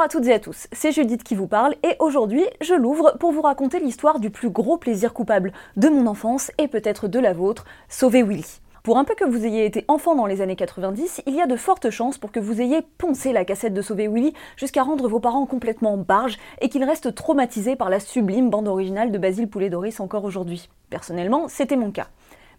Bonjour 0.00 0.16
à 0.16 0.18
toutes 0.18 0.28
et 0.28 0.32
à 0.32 0.38
tous, 0.40 0.66
c'est 0.72 0.92
Judith 0.92 1.22
qui 1.22 1.34
vous 1.34 1.46
parle 1.46 1.74
et 1.82 1.94
aujourd'hui 1.98 2.42
je 2.62 2.72
l'ouvre 2.72 3.18
pour 3.20 3.32
vous 3.32 3.42
raconter 3.42 3.80
l'histoire 3.80 4.18
du 4.18 4.30
plus 4.30 4.48
gros 4.48 4.78
plaisir 4.78 5.12
coupable 5.12 5.52
de 5.76 5.90
mon 5.90 6.06
enfance 6.06 6.50
et 6.56 6.68
peut-être 6.68 7.06
de 7.06 7.18
la 7.18 7.34
vôtre, 7.34 7.66
Sauver 7.90 8.22
Willy. 8.22 8.62
Pour 8.82 8.96
un 8.96 9.04
peu 9.04 9.14
que 9.14 9.26
vous 9.26 9.44
ayez 9.44 9.66
été 9.66 9.84
enfant 9.88 10.14
dans 10.14 10.24
les 10.24 10.40
années 10.40 10.56
90, 10.56 11.20
il 11.26 11.34
y 11.34 11.42
a 11.42 11.46
de 11.46 11.54
fortes 11.54 11.90
chances 11.90 12.16
pour 12.16 12.32
que 12.32 12.40
vous 12.40 12.62
ayez 12.62 12.80
poncé 12.96 13.34
la 13.34 13.44
cassette 13.44 13.74
de 13.74 13.82
Sauver 13.82 14.08
Willy 14.08 14.32
jusqu'à 14.56 14.84
rendre 14.84 15.06
vos 15.06 15.20
parents 15.20 15.44
complètement 15.44 15.98
barges 15.98 16.38
et 16.62 16.70
qu'ils 16.70 16.84
restent 16.84 17.14
traumatisés 17.14 17.76
par 17.76 17.90
la 17.90 18.00
sublime 18.00 18.48
bande 18.48 18.68
originale 18.68 19.12
de 19.12 19.18
Basile 19.18 19.50
Poulet-Doris 19.50 20.00
encore 20.00 20.24
aujourd'hui. 20.24 20.70
Personnellement, 20.88 21.46
c'était 21.48 21.76
mon 21.76 21.90
cas. 21.90 22.08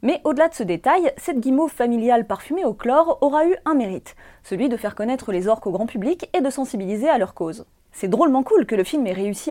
Mais 0.03 0.19
au-delà 0.23 0.49
de 0.49 0.55
ce 0.55 0.63
détail, 0.63 1.13
cette 1.17 1.39
guimauve 1.39 1.71
familiale 1.71 2.25
parfumée 2.25 2.65
au 2.65 2.73
chlore 2.73 3.19
aura 3.21 3.45
eu 3.45 3.55
un 3.65 3.75
mérite, 3.75 4.15
celui 4.43 4.67
de 4.67 4.77
faire 4.77 4.95
connaître 4.95 5.31
les 5.31 5.47
orques 5.47 5.67
au 5.67 5.71
grand 5.71 5.85
public 5.85 6.29
et 6.33 6.41
de 6.41 6.49
sensibiliser 6.49 7.07
à 7.07 7.19
leur 7.19 7.33
cause. 7.33 7.65
C'est 7.91 8.07
drôlement 8.07 8.43
cool 8.43 8.65
que 8.65 8.75
le 8.75 8.83
film 8.83 9.05
ait 9.05 9.13
réussi 9.13 9.49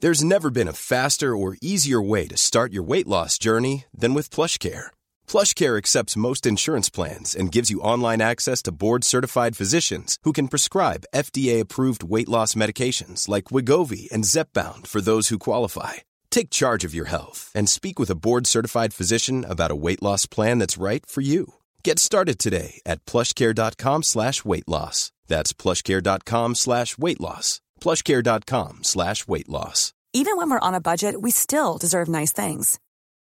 There's 0.00 0.22
never 0.22 0.50
been 0.50 0.68
a 0.68 0.74
faster 0.74 1.34
or 1.34 1.56
easier 1.62 2.00
way 2.00 2.28
to 2.28 2.36
start 2.36 2.70
your 2.72 2.84
weight 2.84 3.08
loss 3.08 3.38
journey 3.38 3.86
than 3.98 4.14
with 4.14 4.28
PlushCare. 4.30 4.90
PlushCare 5.26 5.78
accepts 5.78 6.16
most 6.16 6.46
insurance 6.46 6.90
plans 6.90 7.34
and 7.34 7.50
gives 7.50 7.70
you 7.70 7.80
online 7.80 8.20
access 8.20 8.60
to 8.62 8.72
board-certified 8.72 9.56
physicians 9.56 10.18
who 10.22 10.32
can 10.32 10.48
prescribe 10.48 11.06
FDA-approved 11.14 12.04
weight 12.04 12.28
loss 12.28 12.54
medications 12.54 13.26
like 13.26 13.50
Wigovi 13.50 14.06
and 14.12 14.24
Zepbound 14.24 14.86
for 14.86 15.00
those 15.00 15.28
who 15.28 15.38
qualify. 15.38 15.94
Take 16.36 16.50
charge 16.50 16.84
of 16.84 16.92
your 16.92 17.06
health 17.06 17.50
and 17.54 17.66
speak 17.66 17.98
with 17.98 18.10
a 18.10 18.14
board-certified 18.14 18.92
physician 18.92 19.46
about 19.48 19.70
a 19.70 19.82
weight 19.84 20.02
loss 20.02 20.26
plan 20.26 20.58
that's 20.58 20.76
right 20.76 21.02
for 21.06 21.22
you. 21.22 21.54
Get 21.82 21.98
started 21.98 22.38
today 22.38 22.82
at 22.84 23.02
plushcare.com 23.06 24.02
slash 24.02 24.44
weight 24.44 24.68
loss. 24.68 25.12
That's 25.28 25.54
plushcare.com 25.54 26.54
slash 26.54 26.98
weight 26.98 27.20
loss. 27.22 27.62
plushcare.com 27.80 28.84
slash 28.84 29.26
weight 29.26 29.48
loss. 29.48 29.94
Even 30.12 30.36
when 30.36 30.50
we're 30.50 30.66
on 30.68 30.74
a 30.74 30.80
budget, 30.90 31.22
we 31.22 31.30
still 31.30 31.78
deserve 31.78 32.06
nice 32.06 32.32
things. 32.32 32.78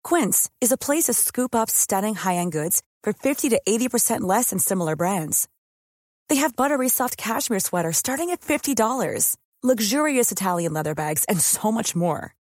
Quince 0.02 0.50
is 0.60 0.72
a 0.72 0.84
place 0.86 1.04
to 1.04 1.12
scoop 1.12 1.54
up 1.54 1.70
stunning 1.70 2.16
high-end 2.16 2.50
goods 2.50 2.82
for 3.04 3.12
50 3.12 3.50
to 3.50 3.60
80% 3.68 4.22
less 4.22 4.50
than 4.50 4.58
similar 4.58 4.96
brands. 4.96 5.48
They 6.28 6.40
have 6.42 6.56
buttery 6.56 6.88
soft 6.88 7.16
cashmere 7.16 7.60
sweaters 7.60 7.96
starting 7.96 8.30
at 8.30 8.40
$50, 8.40 9.36
luxurious 9.62 10.32
Italian 10.32 10.72
leather 10.72 10.96
bags, 10.96 11.24
and 11.28 11.40
so 11.40 11.70
much 11.70 11.94
more. 11.94 12.34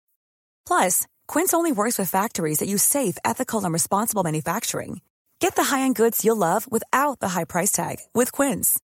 Plus, 0.67 1.07
Quince 1.27 1.55
only 1.55 1.73
works 1.73 1.99
with 1.99 2.11
factories 2.11 2.59
that 2.59 2.69
use 2.69 2.83
safe, 2.83 3.17
ethical, 3.25 3.65
and 3.65 3.73
responsible 3.73 4.23
manufacturing. 4.23 5.01
Get 5.41 5.55
the 5.57 5.75
high-end 5.75 5.97
goods 5.97 6.25
you'll 6.25 6.37
love 6.37 6.71
without 6.71 7.21
the 7.21 7.29
high 7.29 7.45
price 7.45 7.73
tag 7.73 7.97
with 8.15 8.33
Quince. 8.33 8.79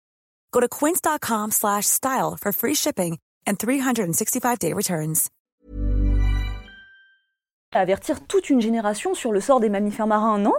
Go 0.53 0.61
to 0.61 0.69
quince.com/style 0.69 2.37
for 2.41 2.53
free 2.53 2.75
shipping 2.75 3.19
and 3.47 3.59
365-day 3.59 4.73
returns. 4.75 5.31
avertir 7.73 8.27
toute 8.27 8.51
une 8.51 8.61
génération 8.61 9.15
sur 9.15 9.33
le 9.33 9.41
sort 9.41 9.61
des 9.61 9.69
mammifères 9.69 10.09
marins, 10.09 10.39
non? 10.39 10.55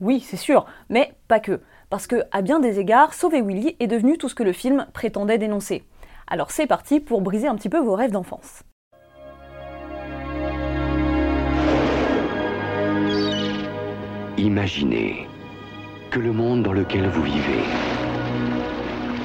Oui, 0.00 0.20
c'est 0.20 0.36
sûr, 0.36 0.66
mais 0.88 1.14
pas 1.28 1.38
que. 1.38 1.60
Parce 1.88 2.08
que, 2.08 2.24
à 2.32 2.42
bien 2.42 2.58
des 2.58 2.80
égards, 2.80 3.14
Sauver 3.14 3.42
Willy 3.42 3.76
est 3.78 3.86
devenu 3.86 4.18
tout 4.18 4.28
ce 4.28 4.34
que 4.34 4.42
le 4.42 4.52
film 4.52 4.86
prétendait 4.92 5.38
dénoncer. 5.38 5.84
Alors 6.26 6.50
c'est 6.50 6.66
parti 6.66 6.98
pour 6.98 7.20
briser 7.20 7.46
un 7.46 7.54
petit 7.54 7.68
peu 7.68 7.78
vos 7.78 7.94
rêves 7.94 8.10
d'enfance. 8.10 8.64
Imaginez 14.42 15.28
que 16.10 16.18
le 16.18 16.32
monde 16.32 16.64
dans 16.64 16.72
lequel 16.72 17.06
vous 17.10 17.22
vivez, 17.22 17.62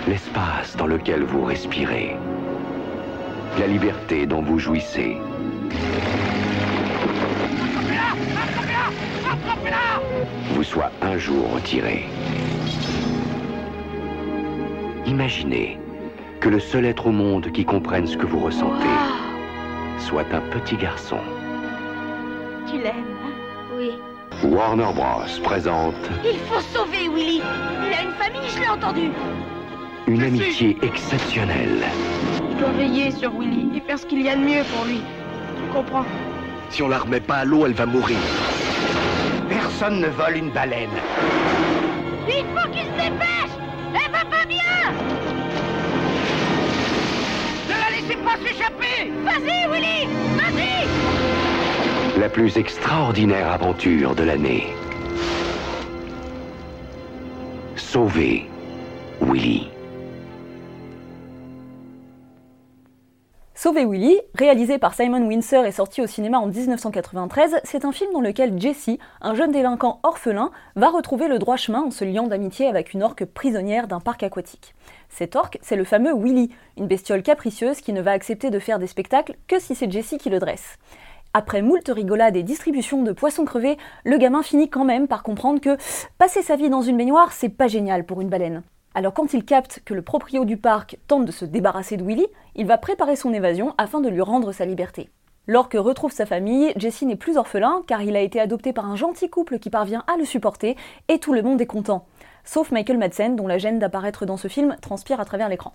l'espace 0.08 0.78
dans 0.78 0.86
lequel 0.86 1.24
vous 1.24 1.44
respirez, 1.44 2.16
la 3.58 3.66
liberté 3.66 4.28
dont 4.28 4.44
vous 4.44 4.60
jouissez, 4.60 5.18
vous 10.52 10.64
soit 10.64 10.92
un 11.02 11.18
jour 11.18 11.52
retiré. 11.52 12.06
Imaginez 15.08 15.80
que 16.42 16.50
le 16.50 16.60
seul 16.60 16.86
être 16.86 17.08
au 17.08 17.12
monde 17.12 17.52
qui 17.52 17.66
comprenne 17.66 18.06
ce 18.06 18.18
que 18.18 18.28
vous 18.28 18.40
ressentez 18.40 18.86
soit 19.98 20.32
un 20.32 20.42
petit 20.52 20.78
garçon. 20.78 21.18
Tu 22.68 22.78
l'aimes. 22.78 23.17
Warner 24.44 24.94
Bros. 24.94 25.42
présente 25.44 25.96
Il 26.24 26.40
faut 26.40 26.62
sauver 26.62 27.10
Willy 27.10 27.42
Il 27.86 27.94
a 27.94 28.04
une 28.04 28.14
famille, 28.14 28.50
je 28.54 28.60
l'ai 28.62 28.70
entendu 28.70 29.12
une 30.08 30.24
amitié 30.24 30.78
exceptionnelle. 30.82 31.86
Je 32.52 32.60
dois 32.60 32.72
veiller 32.72 33.12
sur 33.12 33.38
Willy 33.38 33.78
et 33.78 33.82
faire 33.82 34.00
ce 34.00 34.06
qu'il 34.06 34.22
y 34.22 34.30
a 34.30 34.38
de 34.38 34.42
mieux 34.42 34.64
pour 34.74 34.86
lui. 34.86 35.02
Tu 35.58 35.74
comprends? 35.74 36.06
Si 36.70 36.82
on 36.82 36.88
la 36.88 37.00
remet 37.00 37.20
pas 37.20 37.40
à 37.40 37.46
l'eau, 37.46 37.66
elle 37.66 37.74
va 37.74 37.86
mourir. 37.86 38.18
Personne 39.50 40.00
ne 40.00 40.08
vole 40.08 40.38
une 40.38 40.52
baleine. 40.52 40.90
Il 42.30 42.46
faut 42.56 42.70
qu'il 42.72 42.84
se 42.84 42.92
dépêche 42.92 43.56
Elle 43.94 44.12
va 44.12 44.26
pas 44.26 44.46
bien 44.48 44.92
Ne 47.68 47.74
la 47.74 47.90
laissez 47.96 48.18
pas 48.18 48.38
s'échapper 48.46 49.12
Vas-y, 49.24 49.70
Willy 49.70 50.08
Vas-y 50.36 51.07
La 52.20 52.30
plus 52.30 52.58
extraordinaire 52.58 53.52
aventure 53.52 54.16
de 54.16 54.24
l'année. 54.24 54.70
Sauver 57.76 58.48
Willy. 59.22 59.68
Sauver 63.54 63.86
Willy, 63.86 64.20
réalisé 64.34 64.80
par 64.80 64.96
Simon 64.96 65.28
Windsor 65.28 65.66
et 65.66 65.72
sorti 65.72 66.02
au 66.02 66.08
cinéma 66.08 66.40
en 66.40 66.48
1993, 66.48 67.58
c'est 67.64 67.86
un 67.86 67.92
film 67.92 68.12
dans 68.14 68.22
lequel 68.22 68.60
Jesse, 68.60 68.98
un 69.22 69.36
jeune 69.36 69.52
délinquant 69.52 70.00
orphelin, 70.02 70.50
va 70.76 70.90
retrouver 70.90 71.28
le 71.28 71.38
droit 71.38 71.56
chemin 71.56 71.84
en 71.84 71.92
se 71.92 72.04
liant 72.04 72.26
d'amitié 72.26 72.66
avec 72.66 72.96
une 72.96 73.04
orque 73.04 73.26
prisonnière 73.26 73.88
d'un 73.88 74.00
parc 74.00 74.24
aquatique. 74.24 74.74
Cet 75.10 75.36
orque, 75.36 75.60
c'est 75.62 75.76
le 75.76 75.84
fameux 75.84 76.16
Willy, 76.16 76.50
une 76.78 76.88
bestiole 76.88 77.22
capricieuse 77.22 77.80
qui 77.80 77.94
ne 77.94 78.02
va 78.02 78.12
accepter 78.12 78.50
de 78.50 78.58
faire 78.58 78.80
des 78.80 78.88
spectacles 78.88 79.36
que 79.48 79.60
si 79.60 79.76
c'est 79.76 79.92
Jesse 79.92 80.16
qui 80.20 80.32
le 80.32 80.40
dresse. 80.40 80.80
Après 81.34 81.62
moult 81.62 81.88
rigolades 81.88 82.36
et 82.36 82.44
distribution 82.44 83.04
de 83.04 83.12
poissons 83.12 83.46
crevés, 83.46 83.78
le 84.06 84.18
gamin 84.18 84.42
finit 84.42 84.70
quand 84.70 84.86
même 84.86 85.08
par 85.08 85.24
comprendre 85.24 85.62
que 85.62 85.78
passer 86.18 86.42
sa 86.42 86.56
vie 86.56 86.70
dans 86.70 86.82
une 86.82 86.98
baignoire, 86.98 87.32
c'est 87.32 87.50
pas 87.50 87.68
génial 87.68 88.06
pour 88.06 88.22
une 88.22 88.30
baleine. 88.30 88.64
Alors 88.96 89.14
quand 89.14 89.34
il 89.34 89.46
capte 89.46 89.82
que 89.86 89.94
le 89.94 90.02
proprio 90.02 90.46
du 90.46 90.58
parc 90.58 90.98
tente 91.08 91.26
de 91.26 91.32
se 91.32 91.46
débarrasser 91.46 91.98
de 91.98 92.04
Willy, 92.04 92.26
il 92.56 92.66
va 92.66 92.80
préparer 92.80 93.16
son 93.16 93.34
évasion 93.34 93.76
afin 93.78 94.02
de 94.02 94.10
lui 94.10 94.22
rendre 94.22 94.52
sa 94.52 94.66
liberté. 94.66 95.10
Lorsque 95.46 95.76
retrouve 95.76 96.12
sa 96.12 96.26
famille, 96.26 96.74
Jesse 96.76 97.04
n'est 97.04 97.16
plus 97.16 97.38
orphelin 97.38 97.84
car 97.88 98.02
il 98.02 98.16
a 98.16 98.22
été 98.22 98.40
adopté 98.40 98.74
par 98.74 98.90
un 98.90 98.96
gentil 98.96 99.30
couple 99.30 99.60
qui 99.60 99.70
parvient 99.70 100.04
à 100.12 100.18
le 100.18 100.26
supporter 100.26 100.76
et 101.08 101.20
tout 101.20 101.34
le 101.34 101.44
monde 101.44 101.62
est 101.62 101.68
content. 101.68 102.06
Sauf 102.44 102.72
Michael 102.72 102.98
Madsen 102.98 103.36
dont 103.36 103.48
la 103.48 103.58
gêne 103.58 103.80
d'apparaître 103.80 104.26
dans 104.26 104.38
ce 104.38 104.48
film 104.48 104.76
transpire 104.82 105.20
à 105.20 105.26
travers 105.26 105.48
l'écran. 105.48 105.74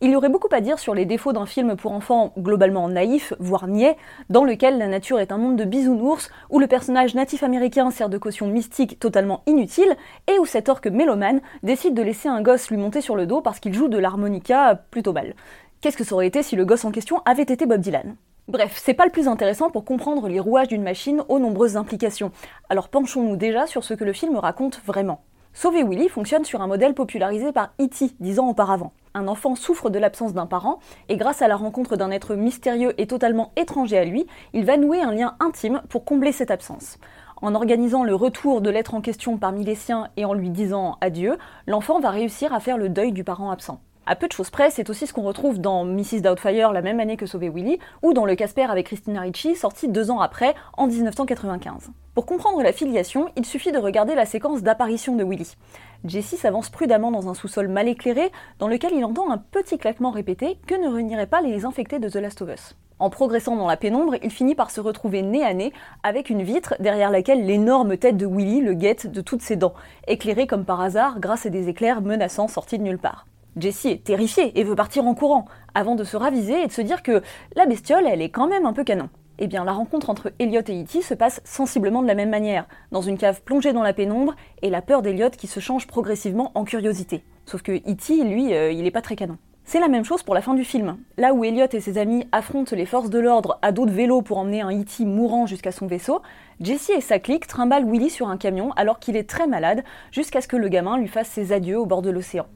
Il 0.00 0.10
y 0.10 0.16
aurait 0.16 0.28
beaucoup 0.28 0.48
à 0.50 0.60
dire 0.60 0.78
sur 0.78 0.94
les 0.94 1.06
défauts 1.06 1.32
d'un 1.32 1.46
film 1.46 1.76
pour 1.76 1.92
enfants 1.92 2.32
globalement 2.36 2.88
naïf, 2.88 3.32
voire 3.38 3.68
niais, 3.68 3.96
dans 4.28 4.44
lequel 4.44 4.76
la 4.76 4.88
nature 4.88 5.20
est 5.20 5.32
un 5.32 5.38
monde 5.38 5.56
de 5.56 5.64
bisounours, 5.64 6.30
où 6.50 6.58
le 6.58 6.66
personnage 6.66 7.14
natif 7.14 7.42
américain 7.42 7.90
sert 7.90 8.08
de 8.08 8.18
caution 8.18 8.46
mystique 8.46 8.98
totalement 8.98 9.42
inutile, 9.46 9.96
et 10.26 10.38
où 10.38 10.46
cet 10.46 10.68
orque 10.68 10.88
mélomane 10.88 11.40
décide 11.62 11.94
de 11.94 12.02
laisser 12.02 12.28
un 12.28 12.42
gosse 12.42 12.70
lui 12.70 12.76
monter 12.76 13.00
sur 13.00 13.16
le 13.16 13.26
dos 13.26 13.40
parce 13.40 13.60
qu'il 13.60 13.72
joue 13.72 13.88
de 13.88 13.98
l'harmonica 13.98 14.74
plutôt 14.90 15.12
mal. 15.12 15.34
Qu'est-ce 15.80 15.96
que 15.96 16.04
ça 16.04 16.14
aurait 16.14 16.26
été 16.26 16.42
si 16.42 16.56
le 16.56 16.64
gosse 16.64 16.84
en 16.84 16.90
question 16.90 17.22
avait 17.24 17.42
été 17.42 17.64
Bob 17.64 17.80
Dylan? 17.80 18.16
Bref, 18.48 18.78
c'est 18.82 18.94
pas 18.94 19.06
le 19.06 19.10
plus 19.10 19.28
intéressant 19.28 19.70
pour 19.70 19.84
comprendre 19.86 20.28
les 20.28 20.40
rouages 20.40 20.68
d'une 20.68 20.82
machine 20.82 21.22
aux 21.28 21.38
nombreuses 21.38 21.78
implications. 21.78 22.30
Alors 22.68 22.88
penchons-nous 22.88 23.36
déjà 23.36 23.66
sur 23.66 23.84
ce 23.84 23.94
que 23.94 24.04
le 24.04 24.12
film 24.12 24.36
raconte 24.36 24.82
vraiment. 24.84 25.22
Sauver 25.56 25.84
Willy 25.84 26.08
fonctionne 26.08 26.44
sur 26.44 26.62
un 26.62 26.66
modèle 26.66 26.94
popularisé 26.94 27.52
par 27.52 27.70
E.T. 27.80 28.10
dix 28.18 28.40
ans 28.40 28.48
auparavant. 28.48 28.92
Un 29.14 29.28
enfant 29.28 29.54
souffre 29.54 29.88
de 29.88 30.00
l'absence 30.00 30.34
d'un 30.34 30.46
parent, 30.46 30.80
et 31.08 31.16
grâce 31.16 31.42
à 31.42 31.48
la 31.48 31.54
rencontre 31.54 31.94
d'un 31.94 32.10
être 32.10 32.34
mystérieux 32.34 32.92
et 32.98 33.06
totalement 33.06 33.52
étranger 33.54 33.96
à 33.96 34.04
lui, 34.04 34.26
il 34.52 34.64
va 34.64 34.76
nouer 34.76 35.00
un 35.00 35.12
lien 35.12 35.36
intime 35.38 35.80
pour 35.88 36.04
combler 36.04 36.32
cette 36.32 36.50
absence. 36.50 36.98
En 37.40 37.54
organisant 37.54 38.02
le 38.02 38.16
retour 38.16 38.62
de 38.62 38.70
l'être 38.70 38.94
en 38.94 39.00
question 39.00 39.38
parmi 39.38 39.64
les 39.64 39.76
siens 39.76 40.08
et 40.16 40.24
en 40.24 40.34
lui 40.34 40.50
disant 40.50 40.98
adieu, 41.00 41.38
l'enfant 41.68 42.00
va 42.00 42.10
réussir 42.10 42.52
à 42.52 42.58
faire 42.58 42.76
le 42.76 42.88
deuil 42.88 43.12
du 43.12 43.22
parent 43.22 43.52
absent. 43.52 43.80
À 44.06 44.16
peu 44.16 44.28
de 44.28 44.32
choses 44.32 44.50
près, 44.50 44.70
c'est 44.70 44.90
aussi 44.90 45.06
ce 45.06 45.14
qu'on 45.14 45.22
retrouve 45.22 45.58
dans 45.58 45.86
Mrs. 45.86 46.20
Doubtfire 46.20 46.72
la 46.72 46.82
même 46.82 47.00
année 47.00 47.16
que 47.16 47.24
Sauver 47.24 47.48
Willy, 47.48 47.78
ou 48.02 48.12
dans 48.12 48.26
Le 48.26 48.34
Casper 48.34 48.64
avec 48.64 48.86
Christina 48.86 49.22
Ricci, 49.22 49.56
sorti 49.56 49.88
deux 49.88 50.10
ans 50.10 50.20
après, 50.20 50.54
en 50.76 50.86
1995. 50.86 51.90
Pour 52.14 52.26
comprendre 52.26 52.62
la 52.62 52.74
filiation, 52.74 53.30
il 53.34 53.46
suffit 53.46 53.72
de 53.72 53.78
regarder 53.78 54.14
la 54.14 54.26
séquence 54.26 54.62
d'apparition 54.62 55.16
de 55.16 55.24
Willy. 55.24 55.56
Jesse 56.04 56.36
s'avance 56.36 56.68
prudemment 56.68 57.10
dans 57.10 57.30
un 57.30 57.34
sous-sol 57.34 57.68
mal 57.68 57.88
éclairé, 57.88 58.30
dans 58.58 58.68
lequel 58.68 58.92
il 58.92 59.06
entend 59.06 59.30
un 59.30 59.38
petit 59.38 59.78
claquement 59.78 60.10
répété 60.10 60.58
que 60.66 60.74
ne 60.74 60.92
réuniraient 60.92 61.26
pas 61.26 61.40
les 61.40 61.64
infectés 61.64 61.98
de 61.98 62.10
The 62.10 62.16
Last 62.16 62.42
of 62.42 62.50
Us. 62.50 62.76
En 62.98 63.08
progressant 63.08 63.56
dans 63.56 63.66
la 63.66 63.78
pénombre, 63.78 64.16
il 64.22 64.30
finit 64.30 64.54
par 64.54 64.70
se 64.70 64.82
retrouver 64.82 65.22
nez 65.22 65.42
à 65.42 65.54
nez 65.54 65.72
avec 66.02 66.28
une 66.28 66.42
vitre 66.42 66.74
derrière 66.78 67.10
laquelle 67.10 67.46
l'énorme 67.46 67.96
tête 67.96 68.18
de 68.18 68.26
Willy 68.26 68.60
le 68.60 68.74
guette 68.74 69.10
de 69.10 69.22
toutes 69.22 69.42
ses 69.42 69.56
dents, 69.56 69.74
éclairée 70.06 70.46
comme 70.46 70.66
par 70.66 70.82
hasard 70.82 71.20
grâce 71.20 71.46
à 71.46 71.50
des 71.50 71.70
éclairs 71.70 72.02
menaçants 72.02 72.48
sortis 72.48 72.76
de 72.76 72.84
nulle 72.84 72.98
part. 72.98 73.26
Jessie 73.56 73.88
est 73.88 74.04
terrifiée 74.04 74.58
et 74.58 74.64
veut 74.64 74.74
partir 74.74 75.06
en 75.06 75.14
courant, 75.14 75.46
avant 75.74 75.94
de 75.94 76.04
se 76.04 76.16
raviser 76.16 76.62
et 76.62 76.66
de 76.66 76.72
se 76.72 76.82
dire 76.82 77.02
que 77.02 77.22
la 77.54 77.66
bestiole, 77.66 78.06
elle 78.06 78.22
est 78.22 78.30
quand 78.30 78.48
même 78.48 78.66
un 78.66 78.72
peu 78.72 78.84
canon. 78.84 79.08
Eh 79.38 79.48
bien, 79.48 79.64
la 79.64 79.72
rencontre 79.72 80.10
entre 80.10 80.32
Elliot 80.38 80.62
et 80.68 80.82
E.T. 80.82 81.02
se 81.02 81.14
passe 81.14 81.40
sensiblement 81.44 82.02
de 82.02 82.06
la 82.06 82.14
même 82.14 82.30
manière, 82.30 82.66
dans 82.92 83.02
une 83.02 83.18
cave 83.18 83.42
plongée 83.42 83.72
dans 83.72 83.82
la 83.82 83.92
pénombre, 83.92 84.34
et 84.62 84.70
la 84.70 84.80
peur 84.80 85.02
d'Elliot 85.02 85.30
qui 85.30 85.48
se 85.48 85.58
change 85.58 85.86
progressivement 85.86 86.52
en 86.54 86.64
curiosité. 86.64 87.24
Sauf 87.46 87.62
que 87.62 87.72
E.T., 87.72 88.22
lui, 88.24 88.54
euh, 88.54 88.70
il 88.70 88.86
est 88.86 88.92
pas 88.92 89.02
très 89.02 89.16
canon. 89.16 89.38
C'est 89.64 89.80
la 89.80 89.88
même 89.88 90.04
chose 90.04 90.22
pour 90.22 90.34
la 90.34 90.42
fin 90.42 90.54
du 90.54 90.62
film. 90.62 90.98
Là 91.16 91.32
où 91.32 91.42
Elliot 91.42 91.66
et 91.72 91.80
ses 91.80 91.98
amis 91.98 92.26
affrontent 92.32 92.76
les 92.76 92.86
forces 92.86 93.08
de 93.10 93.18
l'ordre 93.18 93.58
à 93.62 93.72
dos 93.72 93.86
de 93.86 93.90
vélo 93.90 94.20
pour 94.20 94.38
emmener 94.38 94.60
un 94.60 94.70
E.T. 94.70 95.04
mourant 95.04 95.46
jusqu'à 95.46 95.72
son 95.72 95.86
vaisseau, 95.86 96.20
Jessie 96.60 96.92
et 96.92 97.00
sa 97.00 97.18
clique 97.18 97.46
trimballent 97.46 97.90
Willy 97.90 98.10
sur 98.10 98.28
un 98.28 98.36
camion 98.36 98.72
alors 98.72 98.98
qu'il 98.98 99.16
est 99.16 99.28
très 99.28 99.46
malade, 99.46 99.82
jusqu'à 100.12 100.42
ce 100.42 100.48
que 100.48 100.56
le 100.56 100.68
gamin 100.68 100.98
lui 100.98 101.08
fasse 101.08 101.28
ses 101.28 101.52
adieux 101.52 101.78
au 101.78 101.86
bord 101.86 102.02
de 102.02 102.10
l'océan. 102.10 102.46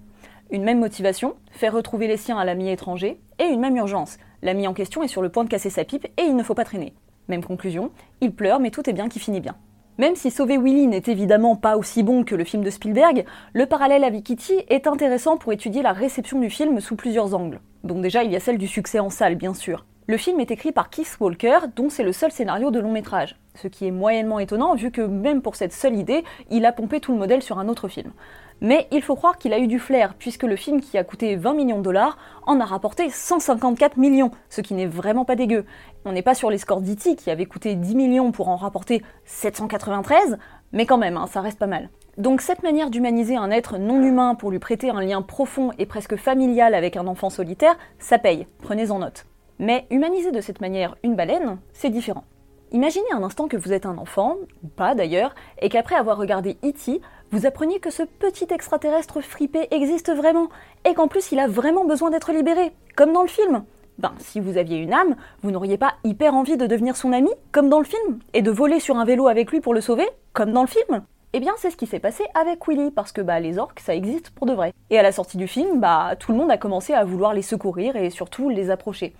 Une 0.51 0.65
même 0.65 0.81
motivation, 0.81 1.35
faire 1.51 1.75
retrouver 1.75 2.07
les 2.07 2.17
siens 2.17 2.39
à 2.39 2.45
l'ami 2.47 2.71
étranger, 2.71 3.21
et 3.39 3.45
une 3.45 3.61
même 3.61 3.77
urgence. 3.77 4.17
L'ami 4.43 4.67
en 4.67 4.73
question 4.73 5.03
est 5.03 5.09
sur 5.09 5.21
le 5.21 5.29
point 5.29 5.45
de 5.45 5.51
casser 5.51 5.69
sa 5.69 5.85
pipe 5.85 6.07
et 6.17 6.23
il 6.23 6.37
ne 6.37 6.43
faut 6.43 6.55
pas 6.55 6.65
traîner. 6.65 6.95
Même 7.29 7.45
conclusion, 7.45 7.91
il 8.23 8.33
pleure 8.33 8.59
mais 8.59 8.71
tout 8.71 8.89
est 8.89 8.95
bien 8.95 9.11
qui 9.11 9.19
finit 9.19 9.41
bien. 9.41 9.57
Même 9.99 10.17
si 10.17 10.31
Sauver 10.31 10.57
Willy 10.57 10.87
n'est 10.87 11.03
évidemment 11.07 11.57
pas 11.57 11.77
aussi 11.77 12.03
bon 12.03 12.25
que 12.25 12.35
le 12.35 12.45
film 12.45 12.65
de 12.65 12.71
Spielberg, 12.71 13.27
le 13.53 13.67
parallèle 13.67 14.05
avec 14.05 14.25
Kitty 14.25 14.55
est 14.69 14.87
intéressant 14.87 15.37
pour 15.37 15.53
étudier 15.53 15.83
la 15.83 15.93
réception 15.93 16.41
du 16.41 16.49
film 16.49 16.81
sous 16.81 16.97
plusieurs 16.97 17.35
angles. 17.35 17.61
Donc 17.85 18.01
déjà, 18.01 18.23
il 18.23 18.31
y 18.31 18.37
a 18.37 18.41
celle 18.41 18.59
du 18.59 18.69
succès 18.69 19.01
en 19.01 19.11
salle, 19.11 19.35
bien 19.35 19.55
sûr. 19.55 19.85
Le 20.07 20.17
film 20.17 20.41
est 20.41 20.51
écrit 20.51 20.73
par 20.73 20.89
Keith 20.89 21.19
Walker, 21.21 21.59
dont 21.77 21.91
c'est 21.91 22.03
le 22.03 22.15
seul 22.15 22.33
scénario 22.33 22.71
de 22.71 22.81
long 22.81 22.93
métrage. 22.93 23.37
Ce 23.55 23.69
qui 23.69 23.87
est 23.87 23.91
moyennement 23.91 24.39
étonnant, 24.39 24.75
vu 24.75 24.91
que 24.91 25.03
même 25.03 25.43
pour 25.43 25.55
cette 25.55 25.75
seule 25.75 25.97
idée, 25.97 26.25
il 26.49 26.65
a 26.65 26.73
pompé 26.73 27.01
tout 27.01 27.13
le 27.13 27.19
modèle 27.19 27.43
sur 27.43 27.59
un 27.59 27.69
autre 27.69 27.89
film. 27.89 28.13
Mais 28.61 28.89
il 28.91 29.03
faut 29.03 29.15
croire 29.15 29.39
qu'il 29.39 29.53
a 29.53 29.59
eu 29.59 29.69
du 29.69 29.79
flair, 29.79 30.15
puisque 30.15 30.43
le 30.43 30.57
film 30.57 30.81
qui 30.81 30.99
a 30.99 31.05
coûté 31.05 31.37
20 31.37 31.55
millions 31.55 31.79
de 31.79 31.85
dollars 31.85 32.19
en 32.47 32.59
a 32.59 32.65
rapporté 32.65 33.09
154 33.09 33.97
millions, 33.97 34.33
ce 34.51 34.61
qui 34.61 34.75
n'est 34.75 34.87
vraiment 34.87 35.25
pas 35.25 35.37
dégueu. 35.37 35.65
On 36.05 36.13
n'est 36.13 36.23
pas 36.23 36.35
sur 36.35 36.51
les 36.51 36.59
scores 36.59 36.81
d'E.T. 36.81 37.15
qui 37.17 37.31
avaient 37.31 37.47
coûté 37.47 37.77
10 37.77 37.95
millions 37.95 38.33
pour 38.33 38.49
en 38.49 38.57
rapporter 38.57 39.03
793, 39.25 40.39
mais 40.73 40.87
quand 40.87 40.99
même, 40.99 41.17
hein, 41.17 41.27
ça 41.29 41.41
reste 41.41 41.59
pas 41.59 41.67
mal. 41.67 41.89
Donc 42.17 42.41
cette 42.41 42.65
manière 42.65 42.91
d'humaniser 42.91 43.37
un 43.37 43.51
être 43.53 43.79
non 43.79 44.03
humain 44.03 44.35
pour 44.35 44.51
lui 44.51 44.59
prêter 44.59 44.91
un 44.91 45.01
lien 45.01 45.23
profond 45.23 45.71
et 45.79 45.87
presque 45.87 46.17
familial 46.17 46.75
avec 46.75 46.97
un 46.97 47.07
enfant 47.07 47.31
solitaire, 47.31 47.79
ça 48.01 48.19
paye, 48.19 48.49
prenez-en 48.63 48.99
note. 48.99 49.27
Mais 49.61 49.87
humaniser 49.91 50.33
de 50.33 50.41
cette 50.41 50.61
manière 50.61 50.97
une 51.05 51.15
baleine, 51.15 51.59
c'est 51.73 51.91
différent. 51.91 52.25
Imaginez 52.71 53.11
un 53.13 53.23
instant 53.23 53.49
que 53.49 53.57
vous 53.57 53.73
êtes 53.73 53.87
un 53.87 53.97
enfant, 53.97 54.37
ou 54.63 54.69
pas 54.69 54.95
d'ailleurs, 54.95 55.35
et 55.63 55.71
qu'après 55.71 55.95
avoir 55.95 56.19
regardé 56.19 56.59
E.T., 56.63 57.01
vous 57.31 57.47
appreniez 57.47 57.79
que 57.79 57.91
ce 57.91 58.03
petit 58.03 58.47
extraterrestre 58.51 59.21
fripé 59.21 59.69
existe 59.71 60.11
vraiment, 60.11 60.49
et 60.85 60.95
qu'en 60.95 61.09
plus 61.09 61.31
il 61.33 61.39
a 61.39 61.47
vraiment 61.47 61.85
besoin 61.85 62.11
d'être 62.11 62.33
libéré, 62.33 62.73
comme 62.97 63.13
dans 63.13 63.23
le 63.23 63.29
film. 63.29 63.65
Ben, 63.99 64.13
si 64.19 64.41
vous 64.41 64.57
aviez 64.57 64.79
une 64.79 64.93
âme, 64.93 65.17
vous 65.43 65.51
n'auriez 65.51 65.77
pas 65.77 65.95
hyper 66.05 66.35
envie 66.35 66.57
de 66.57 66.67
devenir 66.67 66.97
son 66.97 67.13
ami, 67.13 67.31
comme 67.53 67.69
dans 67.69 67.81
le 67.81 67.85
film, 67.85 68.21
et 68.33 68.43
de 68.43 68.51
voler 68.51 68.81
sur 68.81 68.97
un 68.97 69.05
vélo 69.05 69.27
avec 69.27 69.51
lui 69.51 69.61
pour 69.61 69.75
le 69.75 69.81
sauver, 69.81 70.09
comme 70.33 70.53
dans 70.53 70.63
le 70.63 70.69
film 70.69 71.03
Eh 71.33 71.41
bien, 71.41 71.53
c'est 71.59 71.71
ce 71.71 71.77
qui 71.77 71.87
s'est 71.87 71.99
passé 71.99 72.25
avec 72.35 72.67
Willy, 72.67 72.93
parce 72.93 73.13
que 73.13 73.21
bah, 73.21 73.41
les 73.41 73.59
orques, 73.59 73.81
ça 73.81 73.95
existe 73.95 74.31
pour 74.31 74.47
de 74.47 74.53
vrai. 74.53 74.73
Et 74.91 74.99
à 74.99 75.03
la 75.03 75.13
sortie 75.13 75.37
du 75.37 75.49
film, 75.49 75.81
bah, 75.81 76.15
tout 76.19 76.33
le 76.33 76.39
monde 76.39 76.51
a 76.51 76.59
commencé 76.59 76.95
à 76.95 77.05
vouloir 77.05 77.35
les 77.35 77.43
secourir 77.43 77.97
et 77.97 78.11
surtout 78.11 78.49
les 78.49 78.71
approcher. 78.71 79.15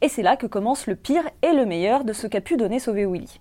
Et 0.00 0.08
c'est 0.08 0.22
là 0.22 0.36
que 0.36 0.46
commence 0.46 0.86
le 0.86 0.96
pire 0.96 1.28
et 1.42 1.52
le 1.52 1.66
meilleur 1.66 2.04
de 2.04 2.12
ce 2.12 2.26
qu'a 2.26 2.40
pu 2.40 2.56
donner 2.56 2.80
Sauver 2.80 3.06
Willy. 3.06 3.38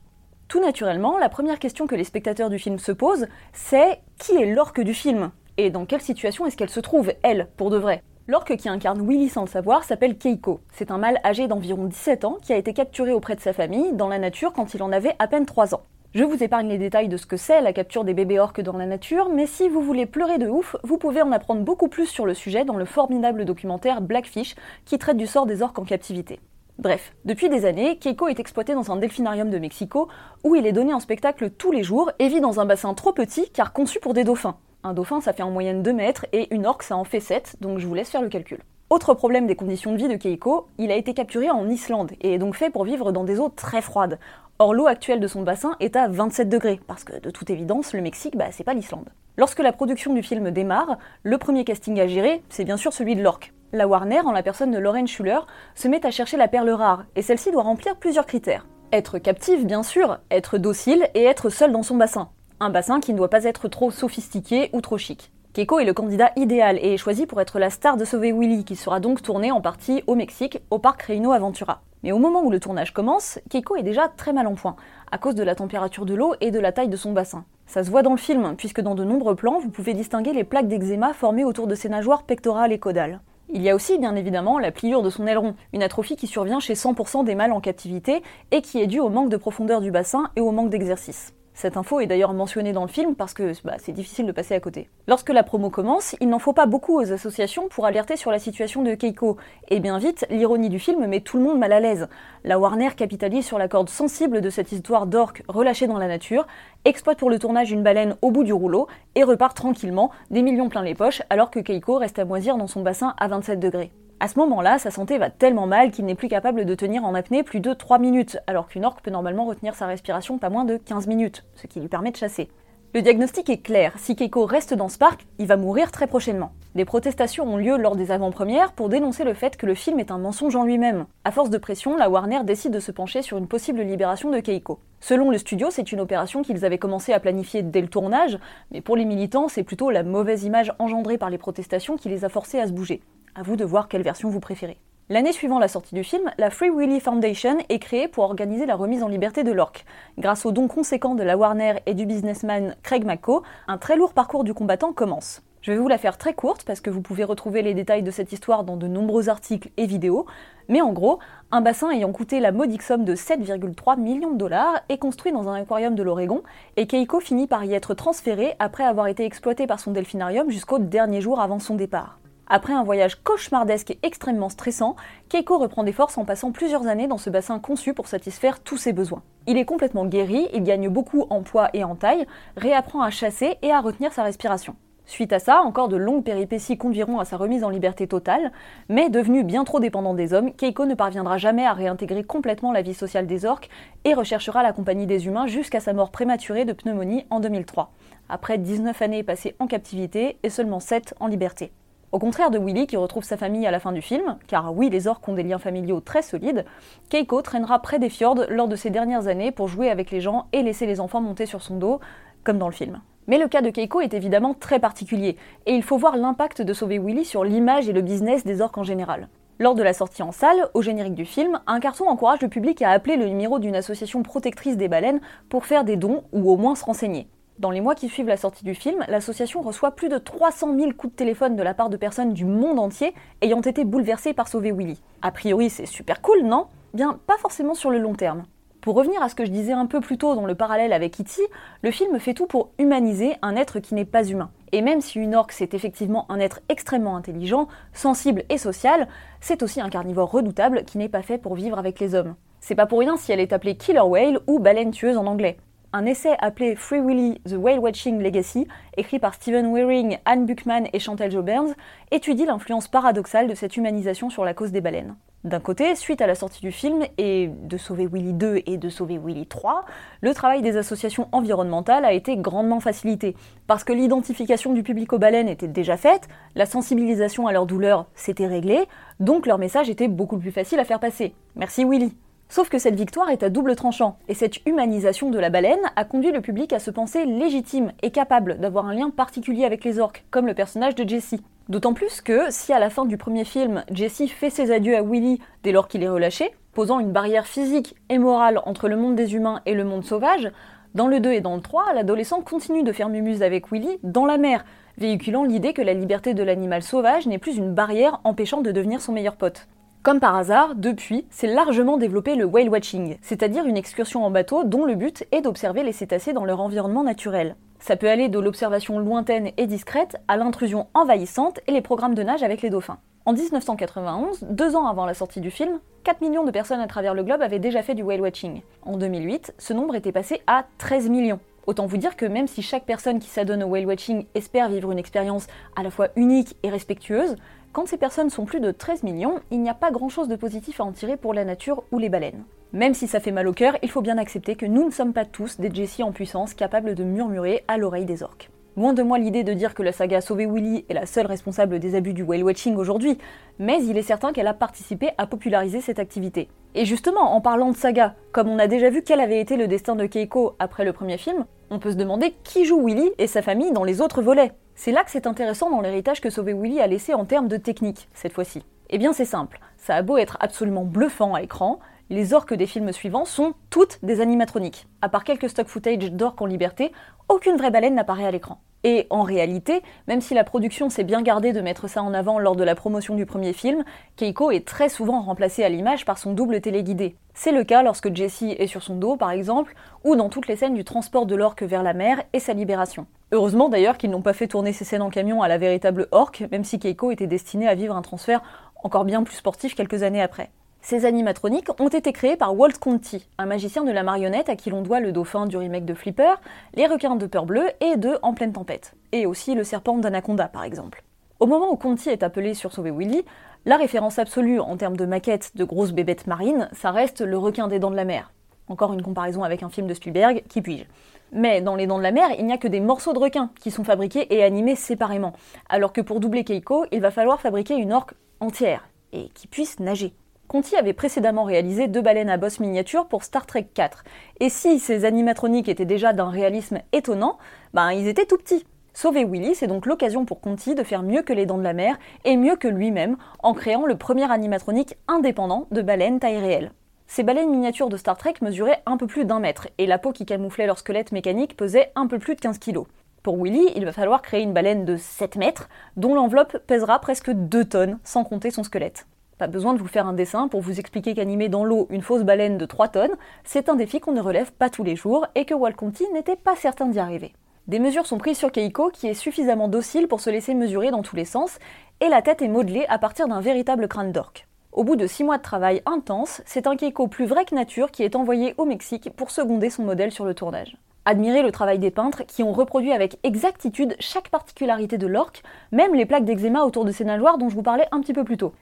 Tout 0.52 0.60
naturellement, 0.60 1.18
la 1.18 1.30
première 1.30 1.60
question 1.60 1.88
que 1.88 1.96
les 1.96 2.04
spectateurs 2.04 2.50
du 2.50 2.60
film 2.60 2.78
se 2.78 2.92
posent, 2.92 3.28
c'est 3.54 4.02
qui 4.20 4.36
est 4.36 4.54
l'orque 4.54 4.82
du 4.82 4.94
film? 4.94 5.32
Et 5.56 5.70
dans 5.70 5.86
quelle 5.86 6.02
situation 6.02 6.46
est-ce 6.46 6.58
qu'elle 6.58 6.70
se 6.70 6.82
trouve, 6.82 7.14
elle, 7.24 7.48
pour 7.56 7.70
de 7.70 7.78
vrai? 7.78 8.04
L'orque 8.28 8.58
qui 8.58 8.68
incarne 8.68 9.08
Willy 9.08 9.30
sans 9.30 9.44
le 9.44 9.48
savoir 9.48 9.86
s'appelle 9.86 10.18
Keiko. 10.18 10.60
C'est 10.74 10.92
un 10.92 10.98
mâle 10.98 11.22
âgé 11.24 11.48
d'environ 11.48 11.86
17 11.86 12.26
ans 12.26 12.38
qui 12.42 12.52
a 12.52 12.58
été 12.58 12.74
capturé 12.74 13.14
auprès 13.14 13.38
de 13.38 13.40
sa 13.40 13.54
famille 13.54 13.94
dans 13.94 14.10
la 14.10 14.20
nature 14.20 14.52
quand 14.52 14.74
il 14.74 14.84
en 14.84 14.92
avait 14.92 15.16
à 15.20 15.30
peine 15.30 15.46
3 15.46 15.74
ans. 15.74 15.84
Je 16.14 16.26
vous 16.26 16.44
épargne 16.44 16.68
les 16.68 16.78
détails 16.78 17.08
de 17.08 17.16
ce 17.16 17.28
que 17.28 17.38
c'est 17.38 17.62
la 17.62 17.72
capture 17.72 18.04
des 18.04 18.14
bébés 18.14 18.40
orques 18.40 18.60
dans 18.60 18.76
la 18.76 18.86
nature, 18.86 19.30
mais 19.30 19.48
si 19.48 19.70
vous 19.70 19.82
voulez 19.82 20.06
pleurer 20.06 20.38
de 20.38 20.50
ouf, 20.50 20.76
vous 20.84 20.98
pouvez 20.98 21.22
en 21.22 21.32
apprendre 21.32 21.62
beaucoup 21.62 21.88
plus 21.88 22.08
sur 22.08 22.26
le 22.26 22.34
sujet 22.34 22.66
dans 22.66 22.76
le 22.76 22.84
formidable 22.84 23.46
documentaire 23.46 24.02
Blackfish 24.02 24.56
qui 24.84 24.98
traite 24.98 25.16
du 25.16 25.28
sort 25.28 25.46
des 25.46 25.62
orques 25.62 25.80
en 25.80 25.86
captivité. 25.86 26.42
Bref, 26.82 27.14
depuis 27.26 27.48
des 27.48 27.66
années, 27.66 27.98
Keiko 27.98 28.28
est 28.28 28.40
exploité 28.40 28.74
dans 28.74 28.92
un 28.92 28.96
delphinarium 28.96 29.52
de 29.52 29.60
Mexico 29.60 30.08
où 30.44 30.56
il 30.56 30.66
est 30.66 30.72
donné 30.72 30.96
en 30.96 31.00
spectacle 31.00 31.52
tous 31.52 31.72
les 31.72 31.84
jours 31.84 32.10
et 32.18 32.28
vit 32.28 32.42
dans 32.42 32.60
un 32.60 32.66
bassin 32.66 32.96
trop 32.96 33.14
petit 33.14 33.52
car 33.52 33.72
conçu 33.72 34.00
pour 34.00 34.16
des 34.16 34.24
dauphins. 34.24 34.58
Un 34.82 34.94
dauphin 34.94 35.22
ça 35.22 35.32
fait 35.32 35.44
en 35.44 35.52
moyenne 35.52 35.84
2 35.84 35.94
mètres 35.94 36.26
et 36.34 36.52
une 36.52 36.66
orque 36.66 36.82
ça 36.82 36.98
en 36.98 37.04
fait 37.04 37.20
7, 37.20 37.58
donc 37.62 37.78
je 37.78 37.86
vous 37.86 37.94
laisse 37.94 38.10
faire 38.10 38.24
le 38.24 38.30
calcul. 38.30 38.62
Autre 38.90 39.14
problème 39.14 39.46
des 39.46 39.56
conditions 39.56 39.92
de 39.92 39.98
vie 39.98 40.08
de 40.08 40.16
Keiko, 40.16 40.66
il 40.80 40.90
a 40.90 40.96
été 40.96 41.14
capturé 41.14 41.52
en 41.52 41.70
Islande 41.70 42.14
et 42.20 42.34
est 42.34 42.40
donc 42.40 42.56
fait 42.56 42.72
pour 42.72 42.84
vivre 42.84 43.12
dans 43.12 43.26
des 43.26 43.40
eaux 43.40 43.50
très 43.56 43.84
froides. 43.84 44.18
Or 44.58 44.74
l'eau 44.74 44.88
actuelle 44.88 45.20
de 45.20 45.28
son 45.28 45.44
bassin 45.44 45.76
est 45.82 45.96
à 45.96 46.08
27 46.08 46.50
degrés, 46.50 46.80
parce 46.88 47.04
que 47.04 47.20
de 47.20 47.30
toute 47.30 47.52
évidence, 47.52 47.94
le 47.94 48.02
Mexique, 48.02 48.36
bah, 48.36 48.48
c'est 48.52 48.64
pas 48.64 48.74
l'Islande. 48.74 49.10
Lorsque 49.38 49.60
la 49.60 49.72
production 49.72 50.16
du 50.16 50.24
film 50.24 50.50
démarre, 50.50 50.98
le 51.22 51.38
premier 51.38 51.64
casting 51.64 52.00
à 52.00 52.08
gérer, 52.08 52.42
c'est 52.50 52.66
bien 52.66 52.78
sûr 52.78 52.92
celui 52.92 53.16
de 53.16 53.22
l'orque 53.22 53.54
la 53.74 53.88
Warner, 53.88 54.22
en 54.22 54.32
la 54.32 54.44
personne 54.44 54.72
de 54.72 54.78
Lauren 54.78 55.08
Schuller, 55.08 55.40
se 55.76 55.88
met 55.88 56.06
à 56.06 56.12
chercher 56.12 56.38
la 56.38 56.48
perle 56.48 56.70
rare, 56.70 57.06
et 57.16 57.22
celle-ci 57.22 57.52
doit 57.52 57.64
remplir 57.64 57.96
plusieurs 57.96 58.26
critères. 58.26 58.66
Être 58.92 59.20
captive, 59.20 59.66
bien 59.66 59.84
sûr, 59.84 60.20
être 60.30 60.58
docile 60.58 61.08
et 61.14 61.24
être 61.24 61.50
seule 61.50 61.72
dans 61.72 61.84
son 61.84 61.96
bassin. 61.96 62.30
Un 62.60 62.70
bassin 62.70 63.00
qui 63.00 63.14
ne 63.14 63.18
doit 63.18 63.30
pas 63.30 63.46
être 63.46 63.68
trop 63.68 63.90
sophistiqué 63.90 64.70
ou 64.74 64.82
trop 64.82 64.98
chic. 64.98 65.32
Keiko 65.54 65.80
est 65.80 65.86
le 65.86 65.94
candidat 65.94 66.32
idéal 66.36 66.78
et 66.78 66.94
est 66.94 66.98
choisi 66.98 67.26
pour 67.26 67.42
être 67.42 67.60
la 67.60 67.70
star 67.70 67.98
de 67.98 68.06
Sauver 68.06 68.32
Willy, 68.32 68.64
qui 68.64 68.76
sera 68.76 69.00
donc 69.00 69.22
tourné 69.22 69.52
en 69.52 69.62
partie 69.62 70.04
au 70.08 70.16
Mexique, 70.16 70.62
au 70.70 70.80
parc 70.80 71.02
Reino 71.04 71.32
Aventura. 71.32 71.82
Mais 72.04 72.12
au 72.12 72.20
moment 72.20 72.42
où 72.42 72.52
le 72.52 72.60
tournage 72.60 72.94
commence, 72.94 73.40
Keiko 73.50 73.76
est 73.76 73.84
déjà 73.84 74.08
très 74.08 74.34
mal 74.34 74.48
en 74.48 74.56
point, 74.56 74.76
à 75.12 75.18
cause 75.18 75.36
de 75.36 75.44
la 75.44 75.56
température 75.56 76.06
de 76.06 76.14
l'eau 76.14 76.36
et 76.42 76.52
de 76.52 76.60
la 76.60 76.72
taille 76.72 76.90
de 76.90 76.98
son 76.98 77.14
bassin. 77.14 77.46
Ça 77.68 77.84
se 77.84 77.92
voit 77.92 78.02
dans 78.02 78.12
le 78.12 78.18
film, 78.18 78.56
puisque 78.58 78.82
dans 78.82 78.96
de 78.96 79.04
nombreux 79.04 79.36
plans, 79.36 79.60
vous 79.60 79.70
pouvez 79.70 79.94
distinguer 79.94 80.34
les 80.34 80.44
plaques 80.44 80.68
d'eczéma 80.68 81.14
formées 81.14 81.46
autour 81.46 81.68
de 81.68 81.76
ses 81.76 81.90
nageoires 81.90 82.24
pectorales 82.24 82.72
et 82.72 82.80
caudales. 82.80 83.22
Il 83.54 83.62
y 83.62 83.70
a 83.70 83.76
aussi 83.76 83.98
bien 83.98 84.16
évidemment 84.16 84.60
la 84.60 84.72
pliure 84.72 85.02
de 85.02 85.10
son 85.10 85.28
aileron, 85.28 85.56
une 85.74 85.84
atrophie 85.84 86.16
qui 86.16 86.28
survient 86.28 86.62
chez 86.62 86.74
100% 86.74 87.26
des 87.26 87.36
mâles 87.36 87.52
en 87.52 87.60
captivité 87.60 88.24
et 88.52 88.62
qui 88.62 88.80
est 88.80 88.88
due 88.88 89.02
au 89.02 89.10
manque 89.10 89.30
de 89.30 89.36
profondeur 89.36 89.82
du 89.82 89.92
bassin 89.92 90.32
et 90.38 90.42
au 90.42 90.52
manque 90.52 90.70
d'exercice. 90.70 91.34
Cette 91.62 91.78
info 91.78 92.00
est 92.00 92.08
d'ailleurs 92.08 92.34
mentionnée 92.34 92.74
dans 92.74 92.82
le 92.82 92.88
film 92.88 93.14
parce 93.14 93.36
que 93.36 93.54
bah, 93.64 93.76
c'est 93.78 93.92
difficile 93.92 94.26
de 94.26 94.32
passer 94.32 94.56
à 94.56 94.60
côté. 94.60 94.90
Lorsque 95.08 95.30
la 95.30 95.44
promo 95.44 95.70
commence, 95.70 96.16
il 96.20 96.28
n'en 96.28 96.40
faut 96.40 96.54
pas 96.54 96.66
beaucoup 96.66 97.00
aux 97.00 97.14
associations 97.14 97.68
pour 97.70 97.86
alerter 97.86 98.18
sur 98.18 98.32
la 98.32 98.40
situation 98.40 98.82
de 98.82 98.96
Keiko. 98.96 99.38
Et 99.70 99.80
bien 99.80 100.00
vite, 100.00 100.26
l'ironie 100.32 100.70
du 100.70 100.80
film 100.80 101.06
met 101.06 101.20
tout 101.20 101.38
le 101.38 101.44
monde 101.44 101.60
mal 101.60 101.72
à 101.72 101.80
l'aise. 101.80 102.08
La 102.44 102.58
Warner 102.58 102.90
capitalise 102.98 103.46
sur 103.46 103.60
la 103.60 103.68
corde 103.68 103.90
sensible 103.90 104.42
de 104.42 104.50
cette 104.50 104.72
histoire 104.72 105.06
d'orque 105.06 105.44
relâchée 105.48 105.86
dans 105.86 106.00
la 106.00 106.08
nature, 106.08 106.48
exploite 106.84 107.20
pour 107.20 107.30
le 107.30 107.38
tournage 107.38 107.72
une 107.72 107.84
baleine 107.84 108.16
au 108.24 108.32
bout 108.32 108.44
du 108.44 108.54
rouleau 108.54 108.88
et 109.14 109.24
repart 109.24 109.56
tranquillement, 109.56 110.10
des 110.32 110.42
millions 110.42 110.68
plein 110.68 110.82
les 110.82 110.96
poches, 110.96 111.22
alors 111.30 111.52
que 111.52 111.60
Keiko 111.60 112.00
reste 112.00 112.18
à 112.18 112.26
moisir 112.26 112.58
dans 112.58 112.66
son 112.66 112.82
bassin 112.82 113.14
à 113.20 113.28
27 113.28 113.60
degrés. 113.60 113.92
À 114.24 114.28
ce 114.28 114.38
moment-là, 114.38 114.78
sa 114.78 114.92
santé 114.92 115.18
va 115.18 115.32
tellement 115.32 115.66
mal 115.66 115.90
qu'il 115.90 116.06
n'est 116.06 116.14
plus 116.14 116.28
capable 116.28 116.66
de 116.66 116.76
tenir 116.76 117.04
en 117.06 117.16
apnée 117.16 117.42
plus 117.42 117.60
de 117.60 117.74
3 117.74 117.98
minutes, 117.98 118.38
alors 118.46 118.68
qu'une 118.68 118.86
orque 118.86 119.02
peut 119.02 119.10
normalement 119.10 119.46
retenir 119.46 119.74
sa 119.74 119.88
respiration 119.88 120.38
pas 120.38 120.52
moins 120.52 120.64
de 120.64 120.78
15 120.78 121.08
minutes, 121.08 121.44
ce 121.56 121.66
qui 121.66 121.80
lui 121.80 121.88
permet 121.88 122.12
de 122.12 122.18
chasser. 122.18 122.48
Le 122.94 123.02
diagnostic 123.02 123.50
est 123.50 123.64
clair, 123.64 123.94
si 123.98 124.16
Keiko 124.16 124.46
reste 124.46 124.76
dans 124.76 124.90
ce 124.90 125.00
parc, 125.00 125.26
il 125.40 125.48
va 125.48 125.58
mourir 125.58 125.92
très 125.92 126.06
prochainement. 126.06 126.52
Des 126.76 126.86
protestations 126.86 127.52
ont 127.52 127.58
lieu 127.58 127.78
lors 127.78 127.96
des 127.96 128.12
avant-premières 128.12 128.74
pour 128.74 128.90
dénoncer 128.90 129.24
le 129.24 129.34
fait 129.34 129.58
que 129.58 129.66
le 129.66 129.74
film 129.74 130.00
est 130.00 130.12
un 130.12 130.20
mensonge 130.20 130.56
en 130.56 130.66
lui-même. 130.66 131.08
À 131.24 131.32
force 131.32 131.50
de 131.50 131.58
pression, 131.58 131.98
la 131.98 132.08
Warner 132.08 132.44
décide 132.44 132.74
de 132.74 132.80
se 132.80 132.92
pencher 132.92 133.24
sur 133.24 133.40
une 133.40 133.48
possible 133.48 133.82
libération 133.82 134.30
de 134.30 134.40
Keiko. 134.40 134.78
Selon 135.00 135.32
le 135.32 135.40
studio, 135.40 135.70
c'est 135.72 135.92
une 135.92 136.00
opération 136.00 136.44
qu'ils 136.44 136.64
avaient 136.64 136.78
commencé 136.78 137.12
à 137.12 137.20
planifier 137.20 137.64
dès 137.64 137.82
le 137.82 137.88
tournage, 137.88 138.38
mais 138.70 138.82
pour 138.82 138.96
les 138.96 139.06
militants, 139.06 139.48
c'est 139.48 139.64
plutôt 139.64 139.90
la 139.90 140.04
mauvaise 140.04 140.44
image 140.44 140.74
engendrée 140.78 141.18
par 141.18 141.32
les 141.32 141.40
protestations 141.40 141.98
qui 141.98 142.10
les 142.10 142.24
a 142.24 142.30
forcés 142.30 142.60
à 142.60 142.68
se 142.68 142.72
bouger. 142.72 143.02
À 143.34 143.44
vous 143.44 143.56
de 143.56 143.64
voir 143.64 143.88
quelle 143.88 144.04
version 144.04 144.30
vous 144.30 144.42
préférez. 144.42 144.78
L'année 145.08 145.32
suivant 145.32 145.60
la 145.60 145.68
sortie 145.68 145.96
du 145.96 146.04
film, 146.04 146.32
la 146.38 146.50
Free 146.50 146.70
Willy 146.70 147.00
Foundation 147.00 147.58
est 147.70 147.80
créée 147.80 148.08
pour 148.08 148.26
organiser 148.26 148.66
la 148.66 148.76
remise 148.76 149.04
en 149.04 149.08
liberté 149.08 149.44
de 149.44 149.52
l'orque. 149.52 149.86
Grâce 150.18 150.46
aux 150.46 150.52
dons 150.52 150.68
conséquents 150.68 151.16
de 151.16 151.24
la 151.24 151.38
Warner 151.38 151.76
et 151.86 151.94
du 151.94 152.06
businessman 152.06 152.76
Craig 152.84 153.06
McCaw, 153.06 153.42
un 153.68 153.78
très 153.78 153.96
lourd 153.96 154.14
parcours 154.14 154.44
du 154.44 154.54
combattant 154.54 154.94
commence. 154.94 155.42
Je 155.62 155.72
vais 155.72 155.78
vous 155.78 155.88
la 155.88 155.98
faire 155.98 156.18
très 156.18 156.34
courte 156.34 156.64
parce 156.66 156.82
que 156.82 156.90
vous 156.90 157.02
pouvez 157.02 157.24
retrouver 157.24 157.62
les 157.62 157.74
détails 157.74 158.04
de 158.04 158.12
cette 158.12 158.34
histoire 158.34 158.64
dans 158.64 158.78
de 158.78 158.88
nombreux 158.88 159.30
articles 159.30 159.70
et 159.78 159.86
vidéos, 159.86 160.26
mais 160.70 160.82
en 160.82 160.92
gros, 160.92 161.20
un 161.52 161.62
bassin 161.62 161.92
ayant 161.92 162.12
coûté 162.12 162.40
la 162.40 162.52
modique 162.52 162.82
somme 162.82 163.06
de 163.06 163.16
7,3 163.16 164.00
millions 164.00 164.32
de 164.32 164.38
dollars 164.38 164.82
est 164.90 164.98
construit 164.98 165.32
dans 165.32 165.50
un 165.50 165.62
aquarium 165.62 165.94
de 165.94 166.04
l'Oregon 166.04 166.42
et 166.78 166.88
Keiko 166.88 167.20
finit 167.20 167.48
par 167.48 167.64
y 167.64 167.74
être 167.74 167.94
transféré 167.94 168.56
après 168.60 168.84
avoir 168.84 169.08
été 169.08 169.24
exploité 169.24 169.68
par 169.68 169.80
son 169.80 169.92
delphinarium 169.92 170.50
jusqu'au 170.50 170.80
dernier 170.80 171.22
jour 171.22 171.40
avant 171.40 171.60
son 171.60 171.76
départ. 171.76 172.21
Après 172.54 172.74
un 172.74 172.84
voyage 172.84 173.16
cauchemardesque 173.16 173.92
et 173.92 174.00
extrêmement 174.04 174.50
stressant, 174.50 174.98
Keiko 175.30 175.58
reprend 175.58 175.86
des 175.86 175.94
forces 175.94 176.18
en 176.18 176.26
passant 176.26 176.52
plusieurs 176.52 176.86
années 176.86 177.08
dans 177.08 177.18
ce 177.18 177.30
bassin 177.30 177.60
conçu 177.60 177.94
pour 177.94 178.10
satisfaire 178.10 178.60
tous 178.60 178.76
ses 178.76 178.92
besoins. 178.92 179.24
Il 179.48 179.58
est 179.58 179.64
complètement 179.64 180.06
guéri, 180.06 180.50
il 180.54 180.64
gagne 180.64 180.90
beaucoup 180.90 181.26
en 181.30 181.44
poids 181.44 181.70
et 181.74 181.86
en 181.86 181.96
taille, 181.96 182.28
réapprend 182.58 183.04
à 183.04 183.10
chasser 183.10 183.56
et 183.62 183.72
à 183.72 183.80
retenir 183.80 184.12
sa 184.12 184.24
respiration. 184.24 184.76
Suite 185.06 185.32
à 185.32 185.40
ça, 185.40 185.62
encore 185.62 185.88
de 185.88 185.96
longues 185.96 186.26
péripéties 186.26 186.78
conduiront 186.78 187.20
à 187.20 187.26
sa 187.26 187.38
remise 187.38 187.64
en 187.64 187.70
liberté 187.70 188.06
totale, 188.06 188.52
mais 188.90 189.10
devenu 189.10 189.46
bien 189.46 189.64
trop 189.64 189.80
dépendant 189.80 190.14
des 190.14 190.34
hommes, 190.34 190.52
Keiko 190.52 190.86
ne 190.86 190.94
parviendra 190.94 191.38
jamais 191.38 191.66
à 191.66 191.72
réintégrer 191.72 192.26
complètement 192.26 192.74
la 192.74 192.82
vie 192.82 192.94
sociale 192.94 193.28
des 193.28 193.46
orques 193.46 193.70
et 194.04 194.14
recherchera 194.14 194.62
la 194.62 194.74
compagnie 194.74 195.08
des 195.08 195.26
humains 195.26 195.48
jusqu'à 195.48 195.80
sa 195.80 195.94
mort 195.94 196.12
prématurée 196.12 196.66
de 196.66 196.74
pneumonie 196.74 197.26
en 197.30 197.40
2003, 197.40 197.94
après 198.28 198.58
19 198.58 199.02
années 199.02 199.24
passées 199.24 199.56
en 199.60 199.68
captivité 199.68 200.38
et 200.44 200.50
seulement 200.50 200.82
7 200.82 201.16
en 201.22 201.28
liberté. 201.28 201.72
Au 202.12 202.20
contraire 202.20 202.52
de 202.52 202.60
Willy 202.60 202.88
qui 202.88 202.98
retrouve 202.98 203.24
sa 203.24 203.38
famille 203.38 203.66
à 203.66 203.72
la 203.72 203.80
fin 203.80 203.94
du 203.94 204.02
film, 204.02 204.38
car 204.48 204.76
oui, 204.76 204.90
les 204.90 205.08
orques 205.08 205.26
ont 205.30 205.34
des 205.34 205.44
liens 205.44 205.60
familiaux 205.60 206.02
très 206.02 206.22
solides, 206.22 206.66
Keiko 207.10 207.42
traînera 207.42 207.80
près 207.80 208.00
des 208.00 208.10
fjords 208.10 208.48
lors 208.50 208.68
de 208.68 208.76
ses 208.76 208.90
dernières 208.90 209.28
années 209.28 209.52
pour 209.52 209.70
jouer 209.70 209.90
avec 209.90 210.12
les 210.12 210.20
gens 210.20 210.48
et 210.52 210.62
laisser 210.62 210.86
les 210.86 211.00
enfants 211.00 211.22
monter 211.22 211.46
sur 211.46 211.62
son 211.62 211.78
dos, 211.78 212.02
comme 212.44 212.58
dans 212.58 212.68
le 212.68 212.74
film. 212.74 213.00
Mais 213.28 213.38
le 213.38 213.48
cas 213.48 213.62
de 213.62 213.70
Keiko 213.70 214.02
est 214.02 214.14
évidemment 214.14 214.54
très 214.54 214.80
particulier, 214.80 215.38
et 215.66 215.74
il 215.74 215.84
faut 215.84 215.98
voir 215.98 216.18
l'impact 216.18 216.62
de 216.62 216.74
sauver 216.74 217.00
Willy 217.00 217.24
sur 217.24 217.46
l'image 217.46 217.88
et 217.88 217.94
le 217.94 218.02
business 218.02 218.44
des 218.44 218.60
orques 218.60 218.78
en 218.78 218.84
général. 218.84 219.30
Lors 219.58 219.76
de 219.76 219.84
la 219.84 219.94
sortie 219.94 220.24
en 220.24 220.34
salle, 220.34 220.70
au 220.74 220.82
générique 220.82 221.16
du 221.16 221.26
film, 221.26 221.62
un 221.66 221.80
carton 221.80 222.10
encourage 222.10 222.42
le 222.42 222.50
public 222.50 222.82
à 222.82 222.90
appeler 222.90 223.16
le 223.16 223.28
numéro 223.28 223.58
d'une 223.60 223.76
association 223.76 224.22
protectrice 224.22 224.76
des 224.76 224.90
baleines 224.90 225.22
pour 225.48 225.66
faire 225.66 225.86
des 225.86 225.96
dons 225.96 226.24
ou 226.34 226.52
au 226.52 226.58
moins 226.58 226.76
se 226.76 226.84
renseigner. 226.84 227.30
Dans 227.62 227.70
les 227.70 227.80
mois 227.80 227.94
qui 227.94 228.10
suivent 228.10 228.28
la 228.28 228.38
sortie 228.38 228.66
du 228.66 228.74
film, 228.74 229.06
l'association 229.08 229.62
reçoit 229.62 229.92
plus 229.92 230.10
de 230.10 230.18
300 230.18 230.76
000 230.76 230.94
coups 230.94 231.14
de 231.14 231.16
téléphone 231.16 231.56
de 231.56 231.62
la 231.62 231.76
part 231.76 231.92
de 231.92 231.96
personnes 231.96 232.34
du 232.34 232.44
monde 232.44 232.80
entier 232.80 233.14
ayant 233.42 233.62
été 233.62 233.86
bouleversées 233.86 234.34
par 234.34 234.48
sauver 234.48 234.72
Willy. 234.72 235.00
A 235.22 235.30
priori, 235.30 235.70
c'est 235.70 235.86
super 235.86 236.24
cool, 236.24 236.42
non? 236.42 236.66
Bien, 236.96 237.20
pas 237.28 237.38
forcément 237.38 237.76
sur 237.76 237.92
le 237.92 238.00
long 238.00 238.16
terme. 238.16 238.46
Pour 238.82 238.96
revenir 238.96 239.22
à 239.22 239.30
ce 239.30 239.36
que 239.36 239.46
je 239.46 239.52
disais 239.52 239.74
un 239.74 239.86
peu 239.86 240.00
plus 240.00 240.18
tôt 240.18 240.34
dans 240.34 240.48
le 240.48 240.56
parallèle 240.56 240.92
avec 240.92 241.22
E.T., 241.22 241.40
le 241.84 241.92
film 241.92 242.20
fait 242.20 242.34
tout 242.34 242.48
pour 242.48 242.72
humaniser 242.80 243.36
un 243.44 243.56
être 243.56 243.78
qui 243.78 243.94
n'est 243.94 244.06
pas 244.06 244.24
humain. 244.24 244.50
Et 244.72 244.82
même 244.82 245.02
si 245.02 245.20
une 245.20 245.36
orque 245.36 245.52
c'est 245.52 245.76
effectivement 245.76 246.26
un 246.32 246.40
être 246.40 246.62
extrêmement 246.68 247.16
intelligent, 247.16 247.68
sensible 247.94 248.44
et 248.50 248.58
social, 248.58 249.08
c'est 249.40 249.62
aussi 249.62 249.82
un 249.82 249.90
carnivore 249.90 250.32
redoutable 250.32 250.84
qui 250.84 250.98
n'est 250.98 251.10
pas 251.10 251.22
fait 251.22 251.38
pour 251.38 251.54
vivre 251.54 251.78
avec 251.78 252.00
les 252.00 252.16
hommes. 252.16 252.34
C'est 252.60 252.74
pas 252.74 252.88
pour 252.88 253.02
rien 253.02 253.18
si 253.18 253.32
elle 253.32 253.40
est 253.40 253.54
appelée 253.54 253.78
killer 253.78 254.02
whale 254.02 254.40
ou 254.48 254.58
baleine 254.58 254.90
tueuse 254.90 255.18
en 255.18 255.28
anglais. 255.28 255.58
Un 255.94 256.06
essai 256.06 256.38
appelé 256.40 256.76
Free 256.78 257.02
Willy 257.02 257.42
The 257.46 257.58
Whale 257.58 257.80
Watching 257.80 258.22
Legacy, 258.22 258.66
écrit 258.96 259.20
par 259.20 259.34
Stephen 259.34 259.68
Waring, 259.68 260.20
Anne 260.24 260.46
Buchman 260.46 260.88
et 260.94 261.00
Chantal 261.00 261.30
Jo 261.30 261.42
Burns, 261.42 261.74
étudie 262.12 262.46
l'influence 262.46 262.88
paradoxale 262.88 263.50
de 263.50 263.56
cette 263.56 263.76
humanisation 263.76 264.30
sur 264.30 264.46
la 264.46 264.54
cause 264.54 264.72
des 264.72 264.80
baleines. 264.80 265.18
D'un 265.44 265.60
côté, 265.60 265.96
suite 265.96 266.22
à 266.22 266.28
la 266.28 266.36
sortie 266.36 266.62
du 266.62 266.72
film 266.72 267.04
et 267.18 267.50
de 267.50 267.76
Sauver 267.76 268.08
Willy 268.08 268.32
2 268.32 268.62
et 268.68 268.78
de 268.78 268.88
Sauver 268.88 269.18
Willy 269.18 269.48
3, 269.48 269.84
le 270.22 270.34
travail 270.34 270.62
des 270.62 270.78
associations 270.78 271.28
environnementales 271.34 272.06
a 272.06 272.14
été 272.14 272.38
grandement 272.38 272.80
facilité, 272.80 273.36
parce 273.68 273.84
que 273.84 273.92
l'identification 273.92 274.72
du 274.72 274.84
public 274.84 275.12
aux 275.12 275.20
baleines 275.20 275.50
était 275.50 275.68
déjà 275.68 275.98
faite, 275.98 276.30
la 276.56 276.66
sensibilisation 276.66 277.48
à 277.48 277.52
leur 277.52 277.66
douleur 277.66 278.06
s'était 278.16 278.48
réglée, 278.48 278.86
donc 279.20 279.46
leur 279.46 279.58
message 279.58 279.90
était 279.90 280.08
beaucoup 280.08 280.38
plus 280.38 280.52
facile 280.52 280.80
à 280.80 280.86
faire 280.86 281.02
passer. 281.02 281.34
Merci 281.58 281.84
Willy. 281.84 282.16
Sauf 282.52 282.68
que 282.68 282.80
cette 282.80 282.96
victoire 282.96 283.30
est 283.30 283.44
à 283.44 283.50
double 283.50 283.78
tranchant, 283.78 284.18
et 284.28 284.34
cette 284.34 284.66
humanisation 284.66 285.30
de 285.30 285.40
la 285.40 285.50
baleine 285.50 285.80
a 285.96 286.04
conduit 286.04 286.34
le 286.34 286.42
public 286.42 286.74
à 286.74 286.80
se 286.80 286.92
penser 286.92 287.24
légitime 287.24 287.94
et 288.04 288.12
capable 288.12 288.60
d'avoir 288.60 288.88
un 288.88 288.94
lien 288.94 289.10
particulier 289.10 289.64
avec 289.64 289.86
les 289.86 290.00
orques, 290.00 290.26
comme 290.32 290.48
le 290.48 290.54
personnage 290.54 290.96
de 290.96 291.08
Jessie. 291.08 291.42
D'autant 291.70 291.94
plus 291.94 292.20
que, 292.20 292.48
si 292.50 292.74
à 292.74 292.80
la 292.80 292.90
fin 292.90 293.06
du 293.06 293.16
premier 293.16 293.46
film, 293.46 293.86
Jessie 293.90 294.28
fait 294.28 294.50
ses 294.50 294.70
adieux 294.70 294.98
à 294.98 295.02
Willy 295.02 295.40
dès 295.64 295.72
lors 295.72 295.88
qu'il 295.88 296.04
est 296.04 296.10
relâché, 296.10 296.52
posant 296.74 297.00
une 297.00 297.14
barrière 297.14 297.48
physique 297.48 297.96
et 298.10 298.18
morale 298.18 298.60
entre 298.66 298.90
le 298.90 298.98
monde 298.98 299.16
des 299.16 299.34
humains 299.34 299.62
et 299.66 299.74
le 299.74 299.86
monde 299.86 300.04
sauvage, 300.04 300.52
dans 300.94 301.08
le 301.08 301.22
2 301.22 301.32
et 301.32 301.40
dans 301.40 301.56
le 301.56 301.62
3, 301.62 301.94
l'adolescent 301.94 302.42
continue 302.42 302.84
de 302.84 302.92
faire 302.92 303.08
mumuse 303.08 303.44
avec 303.44 303.72
Willy 303.72 303.98
dans 304.04 304.26
la 304.26 304.38
mer, 304.38 304.66
véhiculant 304.98 305.46
l'idée 305.46 305.72
que 305.72 305.82
la 305.82 305.94
liberté 305.94 306.34
de 306.34 306.44
l'animal 306.44 306.84
sauvage 306.84 307.28
n'est 307.28 307.38
plus 307.38 307.56
une 307.56 307.74
barrière 307.74 308.20
empêchant 308.26 308.60
de 308.60 308.74
devenir 308.74 309.00
son 309.00 309.14
meilleur 309.14 309.38
pote. 309.38 309.70
Comme 310.04 310.20
par 310.20 310.36
hasard, 310.36 310.74
depuis, 310.74 311.28
c'est 311.30 311.46
largement 311.46 311.98
développé 311.98 312.34
le 312.34 312.46
whale 312.46 312.70
watching, 312.70 313.18
c'est-à-dire 313.22 313.66
une 313.66 313.78
excursion 313.78 314.26
en 314.26 314.32
bateau 314.32 314.64
dont 314.64 314.84
le 314.84 314.96
but 314.96 315.28
est 315.32 315.42
d'observer 315.42 315.84
les 315.84 315.92
cétacés 315.92 316.34
dans 316.34 316.44
leur 316.44 316.60
environnement 316.60 317.04
naturel. 317.04 317.56
Ça 317.78 317.96
peut 317.96 318.10
aller 318.10 318.28
de 318.28 318.40
l'observation 318.40 318.98
lointaine 318.98 319.52
et 319.58 319.68
discrète 319.68 320.18
à 320.28 320.38
l'intrusion 320.38 320.88
envahissante 320.96 321.60
et 321.68 321.72
les 321.72 321.82
programmes 321.82 322.16
de 322.16 322.24
nage 322.24 322.42
avec 322.42 322.64
les 322.64 322.72
dauphins. 322.72 322.98
En 323.26 323.34
1991, 323.34 324.44
deux 324.50 324.76
ans 324.76 324.88
avant 324.88 325.06
la 325.06 325.14
sortie 325.14 325.40
du 325.40 325.52
film, 325.52 325.80
4 326.04 326.22
millions 326.22 326.46
de 326.46 326.52
personnes 326.52 326.82
à 326.82 326.88
travers 326.88 327.14
le 327.14 327.22
globe 327.22 327.44
avaient 327.44 327.60
déjà 327.60 327.84
fait 327.84 327.94
du 327.94 328.02
whale 328.02 328.22
watching. 328.22 328.62
En 328.82 328.98
2008, 328.98 329.54
ce 329.60 329.74
nombre 329.74 329.94
était 329.94 330.12
passé 330.12 330.42
à 330.48 330.66
13 330.80 331.10
millions. 331.10 331.40
Autant 331.68 331.86
vous 331.86 331.98
dire 331.98 332.16
que 332.16 332.26
même 332.26 332.48
si 332.48 332.64
chaque 332.64 332.86
personne 332.86 333.20
qui 333.20 333.30
s'adonne 333.30 333.62
au 333.62 333.68
whale 333.68 333.86
watching 333.86 334.26
espère 334.34 334.68
vivre 334.68 334.92
une 334.92 334.98
expérience 334.98 335.46
à 335.76 335.84
la 335.84 335.92
fois 335.92 336.08
unique 336.16 336.56
et 336.64 336.72
respectueuse, 336.72 337.36
quand 337.74 337.88
ces 337.88 337.98
personnes 337.98 338.30
sont 338.30 338.46
plus 338.46 338.60
de 338.60 338.72
13 338.72 339.04
millions, 339.04 339.40
il 339.50 339.62
n'y 339.62 339.70
a 339.70 339.74
pas 339.74 339.92
grand-chose 339.92 340.28
de 340.28 340.36
positif 340.36 340.82
à 340.82 340.84
en 340.84 340.92
tirer 340.92 341.16
pour 341.16 341.34
la 341.34 341.46
nature 341.46 341.84
ou 341.92 342.00
les 342.00 342.10
baleines. 342.10 342.44
Même 342.74 342.94
si 342.94 343.08
ça 343.08 343.22
fait 343.22 343.32
mal 343.32 343.48
au 343.48 343.54
cœur, 343.54 343.78
il 343.82 343.90
faut 343.90 344.02
bien 344.02 344.18
accepter 344.18 344.56
que 344.56 344.66
nous 344.66 344.86
ne 344.86 344.92
sommes 344.92 345.14
pas 345.14 345.26
tous 345.26 345.60
des 345.60 345.74
Jessie 345.74 346.04
en 346.04 346.12
puissance 346.12 346.54
capables 346.54 346.96
de 346.96 347.04
murmurer 347.04 347.64
à 347.68 347.78
l'oreille 347.78 348.06
des 348.06 348.24
orques. 348.24 348.50
Loin 348.78 348.94
de 348.94 349.04
moi 349.04 349.20
l'idée 349.20 349.44
de 349.44 349.54
dire 349.54 349.74
que 349.74 349.84
la 349.84 349.92
saga 349.92 350.22
Sauver 350.22 350.46
Willy 350.46 350.86
est 350.90 350.94
la 350.94 351.06
seule 351.06 351.26
responsable 351.26 351.80
des 351.80 351.96
abus 351.96 352.14
du 352.14 352.24
whale 352.24 352.44
watching 352.44 352.76
aujourd'hui, 352.76 353.18
mais 353.60 353.84
il 353.84 353.98
est 353.98 354.02
certain 354.02 354.32
qu'elle 354.32 354.48
a 354.48 354.54
participé 354.54 355.10
à 355.18 355.28
populariser 355.28 355.82
cette 355.82 356.00
activité. 356.00 356.48
Et 356.76 356.86
justement, 356.86 357.36
en 357.36 357.42
parlant 357.42 357.72
de 357.72 357.76
saga, 357.76 358.16
comme 358.32 358.48
on 358.48 358.60
a 358.60 358.68
déjà 358.68 358.90
vu 358.90 359.02
quel 359.02 359.20
avait 359.20 359.42
été 359.42 359.58
le 359.58 359.68
destin 359.68 359.96
de 359.96 360.06
Keiko 360.06 360.56
après 360.60 360.86
le 360.86 360.94
premier 360.94 361.18
film, 361.18 361.46
on 361.70 361.80
peut 361.80 361.92
se 361.92 361.98
demander 361.98 362.34
qui 362.44 362.64
joue 362.64 362.86
Willy 362.86 363.12
et 363.18 363.28
sa 363.28 363.42
famille 363.42 363.74
dans 363.74 363.84
les 363.84 364.00
autres 364.00 364.22
volets. 364.22 364.54
C'est 364.84 364.92
là 364.92 365.04
que 365.04 365.12
c'est 365.12 365.28
intéressant 365.28 365.70
dans 365.70 365.80
l'héritage 365.80 366.22
que 366.22 366.32
Sauver 366.32 366.54
Willy 366.54 366.82
a 366.82 366.88
laissé 366.88 367.14
en 367.14 367.24
termes 367.24 367.48
de 367.48 367.58
technique, 367.58 368.10
cette 368.16 368.34
fois-ci. 368.34 368.64
Eh 368.90 368.98
bien 368.98 369.14
c'est 369.14 369.26
simple, 369.26 369.60
ça 369.78 369.94
a 369.94 370.02
beau 370.02 370.18
être 370.18 370.38
absolument 370.40 370.86
bluffant 370.86 371.36
à 371.36 371.44
écran, 371.44 371.80
Les 372.12 372.34
orques 372.34 372.54
des 372.54 372.68
films 372.68 372.92
suivants 372.92 373.24
sont 373.24 373.54
toutes 373.70 374.00
des 374.04 374.20
animatroniques. 374.20 374.86
À 375.02 375.08
part 375.08 375.24
quelques 375.24 375.50
stock 375.50 375.68
footage 375.68 376.12
d'orques 376.12 376.42
en 376.42 376.46
liberté, 376.46 376.92
aucune 377.30 377.56
vraie 377.56 377.72
baleine 377.72 377.96
n'apparaît 377.96 378.26
à 378.26 378.32
l'écran. 378.32 378.60
Et 378.84 379.08
en 379.10 379.22
réalité, 379.22 379.82
même 380.10 380.20
si 380.20 380.34
la 380.34 380.44
production 380.44 380.90
s'est 380.90 381.06
bien 381.06 381.22
gardée 381.22 381.54
de 381.54 381.62
mettre 381.62 381.88
ça 381.88 382.04
en 382.04 382.14
avant 382.14 382.38
lors 382.38 382.58
de 382.58 382.66
la 382.66 382.76
promotion 382.76 383.16
du 383.16 383.26
premier 383.26 383.54
film, 383.54 383.86
Keiko 384.18 384.52
est 384.52 384.68
très 384.68 384.90
souvent 384.90 385.22
remplacée 385.22 385.64
à 385.64 385.70
l'image 385.70 386.04
par 386.04 386.18
son 386.18 386.34
double 386.34 386.60
téléguidé. 386.60 387.16
C'est 387.34 387.54
le 387.54 387.64
cas 387.64 387.82
lorsque 387.82 388.14
Jessie 388.14 388.58
est 388.60 388.68
sur 388.68 388.84
son 388.84 388.98
dos, 388.98 389.16
par 389.16 389.32
exemple, 389.32 389.74
ou 390.04 390.18
dans 390.18 390.28
toutes 390.28 390.50
les 390.50 390.58
scènes 390.58 390.74
du 390.74 390.84
transport 390.84 391.26
de 391.26 391.36
l'orque 391.36 391.64
vers 391.64 391.82
la 391.82 391.94
mer 391.94 392.22
et 392.34 392.42
sa 392.42 392.52
libération. 392.52 393.06
Heureusement 393.32 393.70
d'ailleurs 393.70 393.98
qu'ils 393.98 394.12
n'ont 394.12 394.22
pas 394.22 394.34
fait 394.34 394.48
tourner 394.48 394.74
ces 394.74 394.84
scènes 394.84 395.02
en 395.02 395.12
camion 395.12 395.44
à 395.44 395.48
la 395.48 395.58
véritable 395.58 396.10
orque, 396.12 396.44
même 396.52 396.66
si 396.66 396.78
Keiko 396.78 397.12
était 397.12 397.26
destinée 397.26 397.70
à 397.70 397.76
vivre 397.76 397.96
un 397.96 398.02
transfert 398.02 398.42
encore 398.84 399.06
bien 399.06 399.24
plus 399.24 399.36
sportif 399.36 399.76
quelques 399.76 400.04
années 400.04 400.22
après. 400.22 400.50
Ces 400.82 401.06
animatroniques 401.06 401.70
ont 401.80 401.88
été 401.90 402.12
créés 402.12 402.36
par 402.36 402.58
Walt 402.58 402.80
Conti, 402.80 403.28
un 403.38 403.46
magicien 403.46 403.84
de 403.84 403.92
la 403.92 404.02
marionnette 404.02 404.50
à 404.50 404.56
qui 404.56 404.72
l'on 404.72 404.82
doit 404.82 405.00
le 405.00 405.12
dauphin 405.12 405.46
du 405.46 405.56
remake 405.56 405.86
de 405.86 405.94
Flipper, 405.94 406.34
les 406.74 406.88
requins 406.88 407.16
de 407.16 407.28
peur 407.28 407.46
bleue 407.46 407.70
et 407.80 407.98
de 407.98 408.18
En 408.24 408.34
pleine 408.34 408.52
tempête, 408.52 408.96
et 409.12 409.26
aussi 409.26 409.54
le 409.54 409.64
serpent 409.64 409.98
d'Anaconda 409.98 410.48
par 410.48 410.64
exemple. 410.64 411.04
Au 411.40 411.46
moment 411.46 411.72
où 411.72 411.76
Conti 411.76 412.10
est 412.10 412.24
appelé 412.24 412.56
sur 412.56 412.74
Sauver 412.74 412.92
Willy, 412.92 413.24
la 413.66 413.78
référence 413.78 414.18
absolue 414.18 414.60
en 414.60 414.76
termes 414.76 414.98
de 414.98 415.06
maquette 415.06 415.56
de 415.56 415.64
grosses 415.64 415.92
bébêtes 415.92 416.26
marines, 416.26 416.68
ça 416.74 416.92
reste 416.92 417.22
le 417.22 417.38
requin 417.38 417.68
des 417.68 417.80
dents 417.80 417.92
de 417.92 417.96
la 417.96 418.06
mer. 418.06 418.32
Encore 418.68 418.94
une 418.94 419.04
comparaison 419.04 419.44
avec 419.44 419.64
un 419.64 419.70
film 419.70 419.88
de 419.88 419.94
Spielberg, 419.94 420.44
qui 420.50 420.62
puis-je 420.62 420.86
mais 421.34 421.62
dans 421.62 421.78
les 421.78 421.88
dents 421.88 421.98
de 421.98 422.04
la 422.04 422.12
mer, 422.12 422.28
il 422.38 422.46
n'y 422.46 422.52
a 422.52 422.58
que 422.58 422.68
des 422.68 422.82
morceaux 422.82 423.14
de 423.14 423.20
requins 423.20 423.52
qui 423.62 423.72
sont 423.72 423.86
fabriqués 423.86 424.34
et 424.36 424.44
animés 424.44 424.76
séparément. 424.76 425.32
Alors 425.70 425.94
que 425.94 426.02
pour 426.02 426.20
doubler 426.20 426.44
Keiko, 426.44 426.86
il 426.92 427.00
va 427.00 427.10
falloir 427.10 427.40
fabriquer 427.40 427.76
une 427.76 427.94
orque 427.94 428.16
entière 428.42 428.90
et 429.14 429.30
qui 429.30 429.48
puisse 429.48 429.80
nager. 429.80 430.14
Conti 430.52 430.76
avait 430.76 430.92
précédemment 430.92 431.46
réalisé 431.46 431.88
deux 431.88 432.02
baleines 432.02 432.30
à 432.30 432.36
bosse 432.36 432.60
miniature 432.60 433.08
pour 433.08 433.24
Star 433.24 433.46
Trek 433.46 433.70
4. 433.74 434.04
Et 434.42 434.50
si 434.50 434.80
ces 434.80 435.06
animatroniques 435.06 435.70
étaient 435.70 435.86
déjà 435.86 436.12
d'un 436.12 436.30
réalisme 436.30 436.82
étonnant, 436.92 437.38
ben 437.74 437.94
ils 437.94 438.10
étaient 438.10 438.26
tout 438.26 438.36
petits. 438.36 438.66
Sauver 438.94 439.24
Willy, 439.24 439.56
c'est 439.56 439.68
donc 439.68 439.86
l'occasion 439.86 440.26
pour 440.26 440.42
Conti 440.42 440.76
de 440.76 440.84
faire 440.84 441.04
mieux 441.04 441.22
que 441.22 441.32
les 441.32 441.46
dents 441.46 441.58
de 441.58 441.64
la 441.64 441.72
mer 441.72 441.98
et 442.26 442.36
mieux 442.36 442.58
que 442.58 442.68
lui-même 442.68 443.16
en 443.42 443.54
créant 443.54 443.86
le 443.86 443.96
premier 443.96 444.30
animatronique 444.30 444.98
indépendant 445.08 445.68
de 445.72 445.82
baleines 445.82 446.20
taille 446.20 446.40
réelle. 446.40 446.74
Ces 447.08 447.24
baleines 447.24 447.50
miniatures 447.50 447.88
de 447.88 447.96
Star 447.96 448.18
Trek 448.18 448.34
mesuraient 448.42 448.84
un 448.86 448.98
peu 448.98 449.08
plus 449.08 449.24
d'un 449.24 449.40
mètre 449.40 449.70
et 449.78 449.88
la 449.88 450.00
peau 450.00 450.12
qui 450.12 450.26
camouflait 450.26 450.68
leur 450.68 450.80
squelette 450.80 451.14
mécanique 451.14 451.56
pesait 451.56 451.94
un 451.96 452.08
peu 452.08 452.20
plus 452.20 452.36
de 452.36 452.42
15 452.42 452.60
kg. 452.60 452.80
Pour 453.24 453.42
Willy, 453.42 453.72
il 453.78 453.86
va 453.86 453.94
falloir 453.94 454.22
créer 454.22 454.42
une 454.42 454.52
baleine 454.52 454.84
de 454.84 454.98
7 454.98 455.38
mètres 455.38 455.70
dont 455.96 456.14
l'enveloppe 456.14 456.58
pèsera 456.68 457.00
presque 457.00 457.32
2 457.32 457.64
tonnes 457.64 458.00
sans 458.04 458.26
compter 458.26 458.52
son 458.52 458.66
squelette. 458.66 459.06
Pas 459.42 459.48
besoin 459.48 459.74
de 459.74 459.80
vous 459.80 459.88
faire 459.88 460.06
un 460.06 460.14
dessin 460.14 460.48
pour 460.48 460.62
vous 460.62 460.80
expliquer 460.80 461.16
qu'animer 461.16 461.50
dans 461.50 461.66
l'eau 461.66 461.88
une 461.90 462.04
fausse 462.04 462.22
baleine 462.22 462.60
de 462.60 462.66
3 462.68 462.90
tonnes, 462.90 463.16
c'est 463.44 463.70
un 463.70 463.76
défi 463.76 464.00
qu'on 464.00 464.12
ne 464.12 464.22
relève 464.22 464.52
pas 464.52 464.70
tous 464.70 464.84
les 464.84 464.96
jours 464.96 465.26
et 465.34 465.46
que 465.46 465.56
Walt 465.56 465.74
Conti 465.74 466.06
n'était 466.14 466.36
pas 466.36 466.56
certain 466.56 466.86
d'y 466.86 467.00
arriver. 467.00 467.34
Des 467.66 467.80
mesures 467.80 468.06
sont 468.06 468.20
prises 468.20 468.38
sur 468.38 468.52
Keiko 468.52 468.92
qui 468.92 469.08
est 469.08 469.16
suffisamment 469.16 469.68
docile 469.68 470.08
pour 470.08 470.20
se 470.20 470.30
laisser 470.30 470.54
mesurer 470.54 470.92
dans 470.92 471.02
tous 471.02 471.16
les 471.16 471.26
sens 471.26 471.58
et 472.02 472.08
la 472.08 472.22
tête 472.22 472.44
est 472.44 472.48
modelée 472.48 472.86
à 472.88 473.00
partir 473.00 473.28
d'un 473.28 473.42
véritable 473.42 473.88
crâne 473.88 474.12
d'orque. 474.12 474.48
Au 474.74 474.84
bout 474.84 474.96
de 474.96 475.08
6 475.08 475.24
mois 475.24 475.40
de 475.40 475.42
travail 475.42 475.82
intense, 475.88 476.44
c'est 476.46 476.68
un 476.68 476.76
Keiko 476.76 477.08
plus 477.08 477.26
vrai 477.26 477.44
que 477.46 477.56
nature 477.56 477.90
qui 477.90 478.04
est 478.04 478.16
envoyé 478.16 478.54
au 478.60 478.66
Mexique 478.66 479.10
pour 479.16 479.32
seconder 479.32 479.72
son 479.72 479.82
modèle 479.82 480.12
sur 480.12 480.24
le 480.24 480.36
tournage. 480.36 480.78
Admirez 481.06 481.42
le 481.42 481.52
travail 481.52 481.80
des 481.80 481.90
peintres 481.90 482.28
qui 482.28 482.44
ont 482.44 482.54
reproduit 482.54 482.94
avec 482.94 483.18
exactitude 483.24 483.96
chaque 484.00 484.30
particularité 484.30 485.00
de 485.00 485.08
l'orque, 485.08 485.42
même 485.72 485.96
les 485.96 486.06
plaques 486.06 486.26
d'eczéma 486.26 486.62
autour 486.64 486.86
de 486.86 486.92
ses 486.92 487.06
nageoires 487.06 487.40
dont 487.40 487.50
je 487.50 487.56
vous 487.56 487.64
parlais 487.64 487.88
un 487.92 488.02
petit 488.02 488.14
peu 488.14 488.24
plus 488.24 488.38
tôt. 488.38 488.54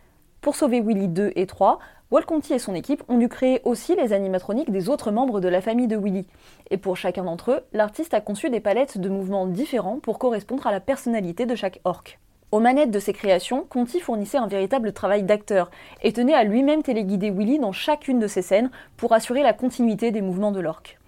Pour 0.41 0.55
sauver 0.55 0.79
Willy 0.79 1.10
2 1.10 1.34
et 1.36 1.48
3, 1.48 1.79
Walt 2.12 2.24
Conti 2.24 2.53
et 2.53 2.60
son 2.60 2.74
équipe 2.74 3.03
ont 3.10 3.17
dû 3.17 3.27
créer 3.27 3.62
aussi 3.65 3.96
les 3.96 4.13
animatroniques 4.13 4.72
des 4.72 4.89
autres 4.89 5.12
membres 5.12 5.41
de 5.41 5.50
la 5.50 5.60
famille 5.60 5.88
de 5.88 5.98
Willy. 5.98 6.25
Et 6.72 6.77
pour 6.77 6.96
chacun 6.96 7.25
d'entre 7.25 7.51
eux, 7.51 7.60
l'artiste 7.74 8.13
a 8.13 8.22
conçu 8.22 8.50
des 8.50 8.62
palettes 8.62 8.98
de 8.98 9.10
mouvements 9.10 9.48
différents 9.48 10.00
pour 10.00 10.17
correspondre 10.17 10.65
à 10.65 10.72
la 10.72 10.79
personnalité 10.79 11.46
de 11.46 11.55
chaque 11.55 11.81
orque. 11.84 12.19
Aux 12.51 12.60
manettes 12.62 12.89
de 12.89 13.00
ses 13.00 13.13
créations, 13.13 13.65
Conti 13.69 14.00
fournissait 14.00 14.38
un 14.38 14.48
véritable 14.48 14.93
travail 14.93 15.24
d'acteur 15.24 15.69
et 16.01 16.13
tenait 16.13 16.34
à 16.34 16.46
lui-même 16.46 16.84
téléguider 16.84 17.31
Willy 17.31 17.60
dans 17.60 17.74
chacune 17.74 18.17
de 18.17 18.27
ses 18.27 18.41
scènes 18.41 18.72
pour 18.96 19.13
assurer 19.13 19.43
la 19.43 19.53
continuité 19.53 20.12
des 20.12 20.22
mouvements 20.22 20.53
de 20.53 20.62
l'orque. 20.62 20.99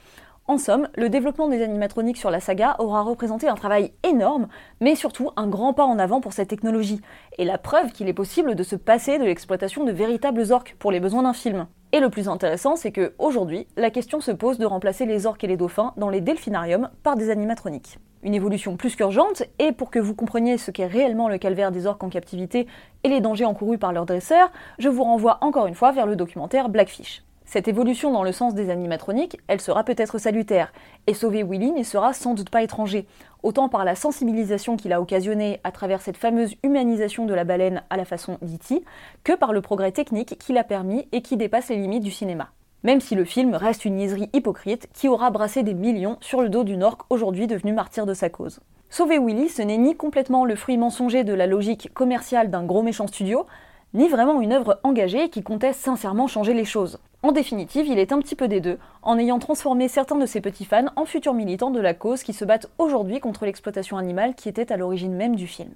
En 0.48 0.58
somme, 0.58 0.90
le 0.96 1.08
développement 1.08 1.48
des 1.48 1.62
animatroniques 1.62 2.18
sur 2.18 2.32
la 2.32 2.40
saga 2.40 2.76
aura 2.80 3.04
représenté 3.04 3.48
un 3.48 3.56
travail 3.56 3.94
énorme, 4.04 4.48
mais 4.82 4.96
surtout 4.96 5.30
un 5.38 5.48
grand 5.48 5.74
pas 5.74 5.86
en 5.86 6.00
avant 6.00 6.20
pour 6.20 6.34
cette 6.34 6.50
technologie, 6.50 7.00
et 7.38 7.46
la 7.46 7.58
preuve 7.58 7.92
qu'il 7.92 8.10
est 8.10 8.14
possible 8.14 8.56
de 8.56 8.64
se 8.64 8.76
passer 8.76 9.18
de 9.18 9.24
l'exploitation 9.24 9.86
de 9.86 9.92
véritables 9.92 10.52
orques 10.52 10.76
pour 10.80 10.92
les 10.92 11.00
besoins 11.00 11.24
d'un 11.24 11.34
film. 11.34 11.68
Et 11.94 12.00
le 12.00 12.10
plus 12.10 12.28
intéressant, 12.28 12.76
c'est 12.76 12.92
que 12.92 13.14
aujourd'hui, 13.20 13.68
la 13.78 13.92
question 13.92 14.20
se 14.20 14.32
pose 14.32 14.58
de 14.58 14.66
remplacer 14.66 15.06
les 15.06 15.26
orques 15.26 15.44
et 15.44 15.48
les 15.48 15.58
dauphins 15.58 15.94
dans 15.96 16.10
les 16.10 16.22
delphinariums 16.22 16.90
par 17.04 17.16
des 17.16 17.30
animatroniques. 17.30 18.00
Une 18.24 18.34
évolution 18.34 18.78
plus 18.78 18.96
qu'urgente, 18.96 19.44
et 19.60 19.72
pour 19.72 19.90
que 19.90 20.00
vous 20.00 20.16
compreniez 20.16 20.58
ce 20.58 20.72
qu'est 20.72 20.86
réellement 20.86 21.30
le 21.30 21.38
calvaire 21.38 21.72
des 21.72 21.86
orques 21.86 22.04
en 22.04 22.10
captivité 22.10 22.68
et 23.04 23.10
les 23.10 23.22
dangers 23.22 23.46
encourus 23.46 23.78
par 23.78 23.94
leurs 23.94 24.06
dresseurs, 24.06 24.52
je 24.80 24.90
vous 24.90 25.04
renvoie 25.04 25.38
encore 25.42 25.68
une 25.68 25.76
fois 25.76 25.92
vers 25.92 26.08
le 26.08 26.16
documentaire 26.16 26.68
Blackfish. 26.68 27.24
Cette 27.52 27.68
évolution 27.68 28.14
dans 28.14 28.24
le 28.24 28.32
sens 28.32 28.56
des 28.56 28.70
animatroniques, 28.70 29.38
elle 29.50 29.60
sera 29.60 29.84
peut-être 29.84 30.18
salutaire, 30.18 30.72
et 31.06 31.14
sauver 31.14 31.44
Willy 31.44 31.74
n'y 31.74 31.84
sera 31.84 32.14
sans 32.14 32.34
doute 32.34 32.50
pas 32.50 32.64
étranger, 32.64 33.06
autant 33.44 33.68
par 33.68 33.84
la 33.84 33.94
sensibilisation 33.94 34.78
qu'il 34.78 34.94
a 34.94 35.02
occasionnée 35.02 35.60
à 35.66 35.74
travers 35.74 36.02
cette 36.02 36.16
fameuse 36.16 36.56
humanisation 36.64 37.26
de 37.26 37.34
la 37.34 37.44
baleine 37.44 37.84
à 37.90 37.98
la 37.98 38.06
façon 38.06 38.38
d'E.T., 38.42 38.86
que 39.26 39.34
par 39.34 39.52
le 39.52 39.60
progrès 39.60 39.92
technique 39.92 40.40
qu'il 40.40 40.58
a 40.58 40.64
permis 40.64 41.10
et 41.12 41.22
qui 41.22 41.36
dépasse 41.36 41.68
les 41.68 41.76
limites 41.76 42.06
du 42.06 42.12
cinéma. 42.12 42.52
Même 42.84 43.02
si 43.02 43.16
le 43.16 43.26
film 43.26 43.54
reste 43.54 43.84
une 43.84 43.98
niaiserie 43.98 44.30
hypocrite 44.32 44.88
qui 44.94 45.10
aura 45.10 45.30
brassé 45.30 45.62
des 45.62 45.74
millions 45.74 46.16
sur 46.22 46.42
le 46.42 46.48
dos 46.48 46.64
d'une 46.64 46.84
orque 46.84 47.02
aujourd'hui 47.10 47.48
devenue 47.48 47.74
martyr 47.74 48.06
de 48.06 48.14
sa 48.14 48.30
cause. 48.30 48.62
Sauver 48.90 49.20
Willy, 49.20 49.50
ce 49.50 49.62
n'est 49.62 49.78
ni 49.78 49.98
complètement 49.98 50.46
le 50.46 50.56
fruit 50.56 50.78
mensonger 50.78 51.26
de 51.26 51.34
la 51.34 51.48
logique 51.48 51.94
commerciale 51.94 52.50
d'un 52.50 52.64
gros 52.64 52.82
méchant 52.82 53.08
studio, 53.08 53.46
ni 53.94 54.08
vraiment 54.08 54.40
une 54.40 54.54
œuvre 54.54 54.80
engagée 54.84 55.28
qui 55.28 55.44
comptait 55.44 55.74
sincèrement 55.74 56.28
changer 56.28 56.54
les 56.54 56.64
choses. 56.64 56.98
En 57.24 57.32
définitive, 57.32 57.86
il 57.88 58.00
est 58.00 58.14
un 58.14 58.20
petit 58.20 58.36
peu 58.36 58.48
des 58.48 58.62
deux, 58.62 58.80
en 59.04 59.20
ayant 59.20 59.38
transformé 59.38 59.88
certains 59.88 60.16
de 60.16 60.26
ses 60.26 60.42
petits 60.42 60.66
fans 60.66 60.88
en 60.96 61.06
futurs 61.06 61.36
militants 61.36 61.70
de 61.70 61.80
la 61.80 61.94
cause 61.94 62.24
qui 62.24 62.34
se 62.34 62.46
battent 62.46 62.72
aujourd'hui 62.80 63.20
contre 63.20 63.46
l'exploitation 63.46 63.98
animale 63.98 64.34
qui 64.34 64.50
était 64.50 64.72
à 64.72 64.78
l'origine 64.78 65.14
même 65.14 65.36
du 65.36 65.46
film. 65.46 65.72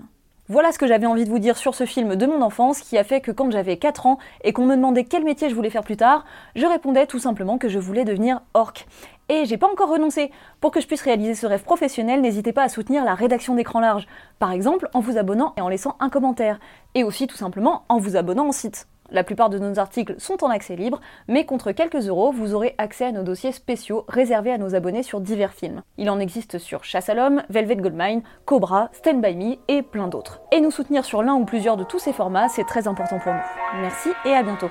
Voilà 0.47 0.71
ce 0.71 0.79
que 0.79 0.87
j'avais 0.87 1.05
envie 1.05 1.23
de 1.23 1.29
vous 1.29 1.37
dire 1.37 1.57
sur 1.57 1.75
ce 1.75 1.85
film 1.85 2.15
de 2.15 2.25
mon 2.25 2.41
enfance 2.41 2.81
qui 2.81 2.97
a 2.97 3.03
fait 3.03 3.21
que 3.21 3.31
quand 3.31 3.51
j'avais 3.51 3.77
4 3.77 4.07
ans 4.07 4.17
et 4.43 4.53
qu'on 4.53 4.65
me 4.65 4.75
demandait 4.75 5.03
quel 5.03 5.23
métier 5.23 5.49
je 5.49 5.55
voulais 5.55 5.69
faire 5.69 5.83
plus 5.83 5.97
tard, 5.97 6.25
je 6.55 6.65
répondais 6.65 7.05
tout 7.05 7.19
simplement 7.19 7.59
que 7.59 7.69
je 7.69 7.77
voulais 7.77 8.05
devenir 8.05 8.41
orque. 8.55 8.87
Et 9.29 9.45
j'ai 9.45 9.57
pas 9.57 9.71
encore 9.71 9.89
renoncé. 9.89 10.31
Pour 10.61 10.71
que 10.71 10.81
je 10.81 10.87
puisse 10.87 11.01
réaliser 11.01 11.35
ce 11.35 11.45
rêve 11.45 11.63
professionnel, 11.63 12.21
n'hésitez 12.21 12.53
pas 12.53 12.63
à 12.63 12.69
soutenir 12.69 13.03
la 13.05 13.13
rédaction 13.13 13.53
d'écran 13.53 13.79
large. 13.79 14.07
Par 14.39 14.51
exemple, 14.51 14.89
en 14.93 14.99
vous 14.99 15.17
abonnant 15.17 15.53
et 15.57 15.61
en 15.61 15.69
laissant 15.69 15.95
un 15.99 16.09
commentaire. 16.09 16.59
Et 16.95 17.03
aussi 17.03 17.27
tout 17.27 17.37
simplement 17.37 17.83
en 17.89 17.99
vous 17.99 18.15
abonnant 18.15 18.47
au 18.47 18.51
site. 18.51 18.87
La 19.11 19.23
plupart 19.23 19.49
de 19.49 19.59
nos 19.59 19.79
articles 19.79 20.15
sont 20.17 20.43
en 20.43 20.49
accès 20.49 20.75
libre, 20.75 20.99
mais 21.27 21.45
contre 21.45 21.71
quelques 21.71 22.07
euros, 22.07 22.31
vous 22.31 22.53
aurez 22.53 22.75
accès 22.77 23.05
à 23.05 23.11
nos 23.11 23.23
dossiers 23.23 23.51
spéciaux 23.51 24.05
réservés 24.07 24.51
à 24.51 24.57
nos 24.57 24.75
abonnés 24.75 25.03
sur 25.03 25.21
divers 25.21 25.53
films. 25.53 25.81
Il 25.97 26.09
en 26.09 26.19
existe 26.19 26.57
sur 26.57 26.83
Chasse 26.83 27.09
à 27.09 27.13
l'homme, 27.13 27.43
Velvet 27.49 27.75
Goldmine, 27.75 28.23
Cobra, 28.45 28.89
Stand 28.93 29.21
By 29.21 29.35
Me 29.35 29.57
et 29.67 29.81
plein 29.81 30.07
d'autres. 30.07 30.41
Et 30.51 30.61
nous 30.61 30.71
soutenir 30.71 31.05
sur 31.05 31.23
l'un 31.23 31.35
ou 31.35 31.45
plusieurs 31.45 31.77
de 31.77 31.83
tous 31.83 31.99
ces 31.99 32.13
formats, 32.13 32.49
c'est 32.49 32.65
très 32.65 32.87
important 32.87 33.19
pour 33.19 33.33
nous. 33.33 33.81
Merci 33.81 34.09
et 34.25 34.33
à 34.33 34.43
bientôt. 34.43 34.69